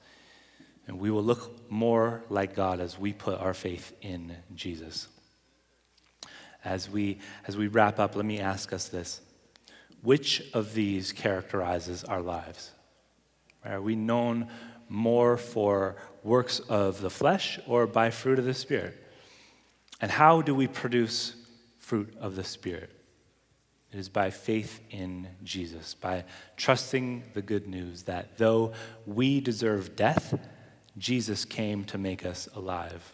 And 0.88 1.00
we 1.00 1.12
will 1.12 1.24
look 1.24 1.70
more 1.70 2.24
like 2.30 2.56
God 2.56 2.80
as 2.80 2.98
we 2.98 3.12
put 3.14 3.40
our 3.40 3.54
faith 3.54 3.94
in 4.02 4.36
Jesus. 4.56 5.08
As 6.64 6.90
we, 6.90 7.20
as 7.46 7.58
we 7.58 7.68
wrap 7.68 8.00
up, 8.00 8.16
let 8.16 8.26
me 8.26 8.40
ask 8.40 8.74
us 8.74 8.88
this 8.88 9.22
Which 10.02 10.42
of 10.54 10.74
these 10.74 11.12
characterizes 11.12 12.04
our 12.06 12.22
lives? 12.22 12.72
Are 13.66 13.82
we 13.82 13.96
known 13.96 14.48
more 14.90 15.38
for 15.38 15.98
works 16.24 16.60
of 16.60 17.02
the 17.02 17.10
flesh 17.10 17.60
or 17.68 17.86
by 17.86 18.10
fruit 18.10 18.40
of 18.40 18.46
the 18.46 18.54
Spirit? 18.54 19.04
And 20.00 20.10
how 20.10 20.42
do 20.42 20.56
we 20.56 20.68
produce 20.68 21.36
fruit 21.80 22.16
of 22.20 22.36
the 22.36 22.44
Spirit? 22.44 22.92
It 23.92 24.00
is 24.00 24.10
by 24.10 24.30
faith 24.30 24.80
in 24.90 25.28
Jesus, 25.44 25.96
by 25.96 26.26
trusting 26.56 27.24
the 27.34 27.42
good 27.42 27.68
news 27.68 28.04
that 28.04 28.38
though 28.38 28.74
we 29.06 29.40
deserve 29.40 29.96
death, 29.96 30.38
Jesus 30.98 31.46
came 31.46 31.84
to 31.86 31.98
make 31.98 32.26
us 32.26 32.48
alive. 32.56 33.14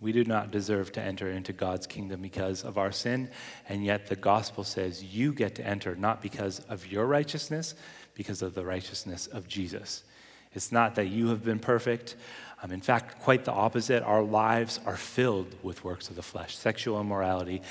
We 0.00 0.12
do 0.12 0.24
not 0.24 0.50
deserve 0.50 0.92
to 0.92 1.00
enter 1.00 1.30
into 1.30 1.52
God's 1.52 1.86
kingdom 1.86 2.20
because 2.20 2.62
of 2.62 2.76
our 2.76 2.92
sin, 2.92 3.30
and 3.68 3.84
yet 3.84 4.08
the 4.08 4.16
gospel 4.16 4.62
says 4.62 5.02
you 5.02 5.32
get 5.32 5.54
to 5.54 5.66
enter 5.66 5.94
not 5.96 6.20
because 6.20 6.60
of 6.68 6.86
your 6.86 7.06
righteousness, 7.06 7.74
because 8.14 8.42
of 8.42 8.54
the 8.54 8.64
righteousness 8.64 9.26
of 9.26 9.48
Jesus. 9.48 10.04
It's 10.52 10.70
not 10.70 10.94
that 10.96 11.06
you 11.08 11.28
have 11.28 11.44
been 11.44 11.58
perfect. 11.58 12.16
Um, 12.62 12.72
in 12.72 12.80
fact, 12.80 13.20
quite 13.20 13.44
the 13.44 13.52
opposite. 13.52 14.02
Our 14.02 14.22
lives 14.22 14.80
are 14.86 14.96
filled 14.96 15.54
with 15.62 15.84
works 15.84 16.08
of 16.08 16.16
the 16.16 16.22
flesh 16.22 16.56
sexual 16.56 17.00
immorality, 17.00 17.62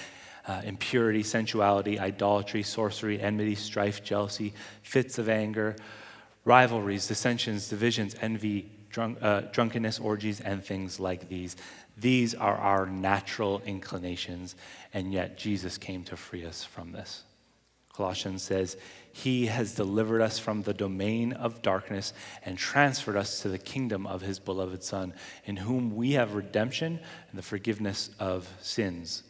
uh, 0.48 0.62
impurity, 0.64 1.24
sensuality, 1.24 2.00
idolatry, 2.00 2.64
sorcery, 2.64 3.20
enmity, 3.20 3.56
strife, 3.56 4.04
jealousy, 4.04 4.54
fits 4.84 5.18
of 5.18 5.30
anger, 5.30 5.76
rivalries, 6.44 7.08
dissensions, 7.08 7.70
divisions, 7.70 8.16
envy, 8.22 8.70
drunk, 8.96 9.18
uh, 9.22 9.42
drunkenness, 9.52 10.00
orgies, 10.00 10.40
and 10.40 10.64
things 10.64 11.02
like 11.02 11.28
these. 11.28 11.58
These 11.98 12.34
are 12.34 12.56
our 12.56 12.86
natural 12.86 13.62
inclinations, 13.66 14.56
and 14.94 15.12
yet 15.12 15.38
Jesus 15.38 15.78
came 15.78 16.06
to 16.06 16.16
free 16.16 16.46
us 16.46 16.64
from 16.64 16.94
this. 16.94 17.24
Colossians 17.92 18.42
says, 18.42 18.78
He 19.12 19.48
has 19.48 19.76
delivered 19.76 20.22
us 20.22 20.40
from 20.40 20.62
the 20.62 20.74
domain 20.74 21.34
of 21.34 21.62
darkness 21.62 22.14
and 22.46 22.58
transferred 22.58 23.18
us 23.18 23.42
to 23.42 23.50
the 23.50 23.58
kingdom 23.58 24.08
of 24.08 24.22
His 24.22 24.40
beloved 24.40 24.82
Son, 24.82 25.14
in 25.44 25.58
whom 25.58 25.94
we 25.94 26.14
have 26.14 26.34
redemption 26.34 27.02
and 27.30 27.38
the 27.38 27.44
forgiveness 27.44 28.12
of 28.18 28.48
sins. 28.62 29.24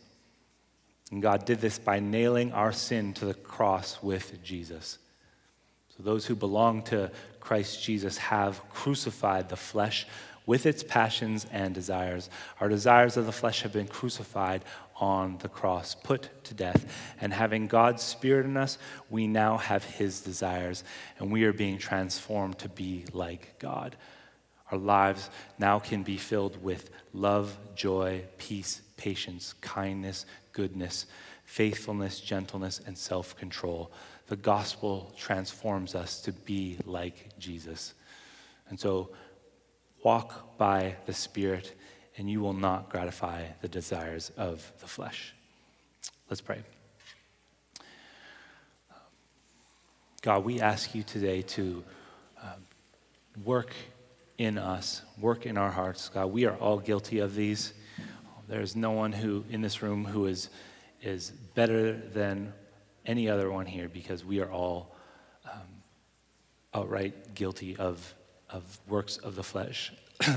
And 1.11 1.23
God 1.23 1.43
did 1.45 1.59
this 1.59 1.79
by 1.79 1.99
nailing 1.99 2.51
our 2.51 2.71
sin 2.71 3.13
to 3.15 3.25
the 3.25 3.33
cross 3.33 3.97
with 4.03 4.43
Jesus. 4.43 4.99
So 5.97 6.03
those 6.03 6.25
who 6.27 6.35
belong 6.35 6.83
to 6.83 7.09
Christ 7.45 7.83
Jesus 7.83 8.17
have 8.17 8.67
crucified 8.71 9.49
the 9.49 9.55
flesh 9.55 10.07
with 10.47 10.65
its 10.65 10.81
passions 10.81 11.45
and 11.51 11.75
desires. 11.75 12.27
Our 12.59 12.67
desires 12.69 13.17
of 13.17 13.27
the 13.27 13.31
flesh 13.31 13.61
have 13.61 13.71
been 13.71 13.87
crucified 13.87 14.65
on 14.95 15.37
the 15.37 15.47
cross, 15.47 15.93
put 15.93 16.43
to 16.45 16.55
death. 16.55 16.91
And 17.21 17.31
having 17.31 17.67
God's 17.67 18.01
Spirit 18.01 18.47
in 18.47 18.57
us, 18.57 18.79
we 19.11 19.27
now 19.27 19.57
have 19.57 19.83
His 19.83 20.21
desires, 20.21 20.83
and 21.19 21.31
we 21.31 21.43
are 21.43 21.53
being 21.53 21.77
transformed 21.77 22.57
to 22.59 22.69
be 22.69 23.05
like 23.13 23.59
God. 23.59 23.95
Our 24.71 24.79
lives 24.79 25.29
now 25.59 25.77
can 25.77 26.01
be 26.01 26.17
filled 26.17 26.63
with 26.63 26.89
love, 27.13 27.55
joy, 27.75 28.23
peace, 28.39 28.81
patience, 28.97 29.53
kindness, 29.61 30.25
goodness, 30.51 31.05
faithfulness, 31.43 32.19
gentleness, 32.19 32.81
and 32.87 32.97
self 32.97 33.37
control. 33.37 33.91
The 34.27 34.35
gospel 34.35 35.13
transforms 35.17 35.93
us 35.95 36.21
to 36.21 36.31
be 36.31 36.77
like 36.85 37.37
Jesus. 37.37 37.93
And 38.69 38.79
so, 38.79 39.09
walk 40.03 40.57
by 40.57 40.95
the 41.05 41.13
Spirit 41.13 41.73
and 42.17 42.29
you 42.29 42.39
will 42.39 42.53
not 42.53 42.89
gratify 42.89 43.43
the 43.61 43.67
desires 43.67 44.31
of 44.37 44.71
the 44.79 44.87
flesh. 44.87 45.33
Let's 46.29 46.41
pray. 46.41 46.63
God, 50.21 50.43
we 50.43 50.59
ask 50.59 50.95
you 50.95 51.03
today 51.03 51.43
to 51.43 51.83
um, 52.41 52.49
work 53.43 53.73
in 54.37 54.57
us, 54.57 55.01
work 55.19 55.45
in 55.45 55.57
our 55.57 55.69
hearts. 55.69 56.09
God, 56.09 56.27
we 56.27 56.45
are 56.45 56.55
all 56.55 56.79
guilty 56.79 57.19
of 57.19 57.35
these. 57.35 57.73
There's 58.47 58.75
no 58.75 58.91
one 58.91 59.11
who 59.11 59.43
in 59.51 59.61
this 59.61 59.81
room 59.81 60.05
who 60.05 60.25
is, 60.25 60.49
is 61.01 61.31
better 61.53 61.93
than 61.93 62.53
any 63.05 63.29
other 63.29 63.51
one 63.51 63.65
here 63.65 63.87
because 63.87 64.23
we 64.25 64.39
are 64.39 64.51
all 64.51 64.95
um, 65.45 65.61
outright 66.73 67.35
guilty 67.35 67.75
of, 67.77 68.13
of 68.49 68.79
works 68.87 69.17
of 69.17 69.35
the 69.35 69.43
flesh. 69.43 69.93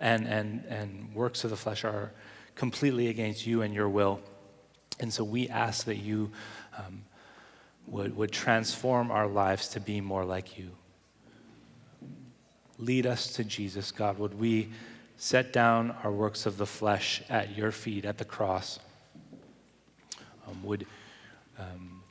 and, 0.00 0.26
and, 0.26 0.64
and 0.66 1.14
works 1.14 1.44
of 1.44 1.50
the 1.50 1.56
flesh 1.56 1.84
are 1.84 2.12
completely 2.54 3.08
against 3.08 3.46
you 3.46 3.62
and 3.62 3.74
your 3.74 3.88
will. 3.88 4.20
And 5.00 5.12
so 5.12 5.24
we 5.24 5.48
ask 5.48 5.84
that 5.86 5.96
you 5.96 6.30
um, 6.78 7.04
would, 7.86 8.16
would 8.16 8.30
transform 8.30 9.10
our 9.10 9.26
lives 9.26 9.68
to 9.68 9.80
be 9.80 10.00
more 10.00 10.24
like 10.24 10.58
you. 10.58 10.70
Lead 12.78 13.06
us 13.06 13.32
to 13.34 13.44
Jesus, 13.44 13.90
God. 13.92 14.18
Would 14.18 14.38
we 14.38 14.70
set 15.16 15.52
down 15.52 15.94
our 16.02 16.10
works 16.10 16.46
of 16.46 16.56
the 16.56 16.66
flesh 16.66 17.22
at 17.28 17.56
your 17.56 17.70
feet 17.70 18.04
at 18.04 18.18
the 18.18 18.24
cross? 18.24 18.80
Um, 20.48 20.62
would 20.64 20.86
um, 21.62 22.02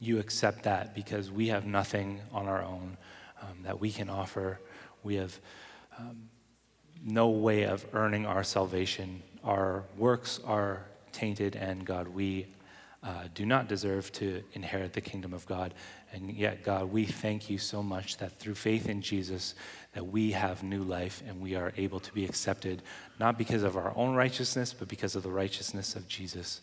you 0.00 0.18
accept 0.18 0.64
that 0.64 0.94
because 0.94 1.30
we 1.30 1.48
have 1.48 1.66
nothing 1.66 2.20
on 2.32 2.46
our 2.46 2.62
own 2.62 2.96
um, 3.42 3.58
that 3.64 3.80
we 3.80 3.90
can 3.90 4.10
offer? 4.10 4.58
We 5.02 5.16
have 5.16 5.38
um, 5.98 6.28
no 7.04 7.28
way 7.28 7.64
of 7.64 7.86
earning 7.92 8.26
our 8.26 8.44
salvation. 8.44 9.22
Our 9.44 9.84
works 9.96 10.40
are 10.44 10.84
tainted, 11.12 11.56
and 11.56 11.84
God, 11.84 12.08
we 12.08 12.46
uh, 13.02 13.28
do 13.34 13.46
not 13.46 13.68
deserve 13.68 14.10
to 14.12 14.42
inherit 14.54 14.92
the 14.92 15.00
kingdom 15.00 15.32
of 15.32 15.46
God. 15.46 15.74
And 16.12 16.32
yet, 16.32 16.64
God, 16.64 16.90
we 16.90 17.04
thank 17.04 17.48
you 17.48 17.58
so 17.58 17.82
much 17.82 18.16
that 18.16 18.38
through 18.38 18.56
faith 18.56 18.88
in 18.88 19.00
Jesus, 19.00 19.54
that 19.92 20.06
we 20.06 20.32
have 20.32 20.62
new 20.62 20.82
life 20.82 21.22
and 21.26 21.40
we 21.40 21.54
are 21.54 21.72
able 21.76 22.00
to 22.00 22.12
be 22.12 22.24
accepted, 22.24 22.82
not 23.20 23.38
because 23.38 23.62
of 23.62 23.76
our 23.76 23.92
own 23.96 24.14
righteousness, 24.14 24.74
but 24.76 24.88
because 24.88 25.14
of 25.14 25.22
the 25.22 25.30
righteousness 25.30 25.94
of 25.94 26.08
Jesus. 26.08 26.60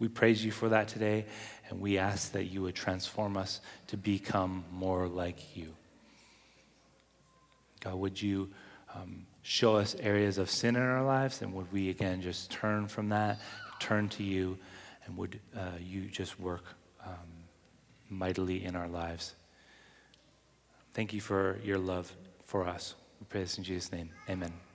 We 0.00 0.08
praise 0.08 0.44
you 0.44 0.50
for 0.50 0.68
that 0.70 0.88
today, 0.88 1.26
and 1.68 1.80
we 1.80 1.98
ask 1.98 2.32
that 2.32 2.44
you 2.44 2.62
would 2.62 2.74
transform 2.74 3.36
us 3.36 3.60
to 3.88 3.96
become 3.96 4.64
more 4.72 5.06
like 5.08 5.56
you. 5.56 5.74
God, 7.80 7.94
would 7.94 8.20
you 8.20 8.50
um, 8.94 9.26
show 9.42 9.76
us 9.76 9.94
areas 10.00 10.38
of 10.38 10.50
sin 10.50 10.76
in 10.76 10.82
our 10.82 11.04
lives, 11.04 11.42
and 11.42 11.52
would 11.54 11.70
we 11.72 11.90
again 11.90 12.22
just 12.22 12.50
turn 12.50 12.88
from 12.88 13.10
that, 13.10 13.38
turn 13.78 14.08
to 14.10 14.22
you, 14.22 14.58
and 15.04 15.16
would 15.16 15.40
uh, 15.56 15.78
you 15.80 16.02
just 16.02 16.38
work 16.40 16.64
um, 17.04 17.12
mightily 18.08 18.64
in 18.64 18.76
our 18.76 18.88
lives? 18.88 19.34
Thank 20.94 21.12
you 21.12 21.20
for 21.20 21.58
your 21.64 21.78
love 21.78 22.12
for 22.46 22.66
us. 22.66 22.94
We 23.20 23.26
pray 23.28 23.40
this 23.40 23.58
in 23.58 23.64
Jesus' 23.64 23.92
name. 23.92 24.10
Amen. 24.28 24.73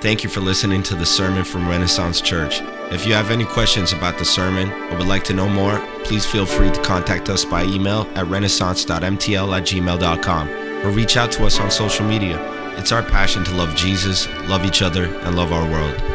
Thank 0.00 0.24
you 0.24 0.30
for 0.30 0.40
listening 0.40 0.82
to 0.84 0.94
the 0.94 1.04
sermon 1.04 1.44
from 1.44 1.68
Renaissance 1.68 2.22
Church. 2.22 2.62
If 2.90 3.06
you 3.06 3.12
have 3.12 3.30
any 3.30 3.44
questions 3.44 3.92
about 3.92 4.16
the 4.16 4.24
sermon 4.24 4.72
or 4.90 4.96
would 4.96 5.06
like 5.06 5.24
to 5.24 5.34
know 5.34 5.46
more, 5.46 5.78
please 6.04 6.24
feel 6.24 6.46
free 6.46 6.70
to 6.70 6.82
contact 6.82 7.28
us 7.28 7.44
by 7.44 7.64
email 7.64 8.08
at 8.14 8.26
renaissance.mtl 8.26 9.56
at 9.56 9.62
gmail.com 9.62 10.48
or 10.86 10.90
reach 10.90 11.18
out 11.18 11.30
to 11.32 11.44
us 11.44 11.60
on 11.60 11.70
social 11.70 12.06
media. 12.06 12.38
It's 12.78 12.92
our 12.92 13.02
passion 13.02 13.44
to 13.44 13.54
love 13.54 13.76
Jesus, 13.76 14.26
love 14.48 14.64
each 14.64 14.80
other, 14.80 15.04
and 15.04 15.36
love 15.36 15.52
our 15.52 15.70
world. 15.70 16.09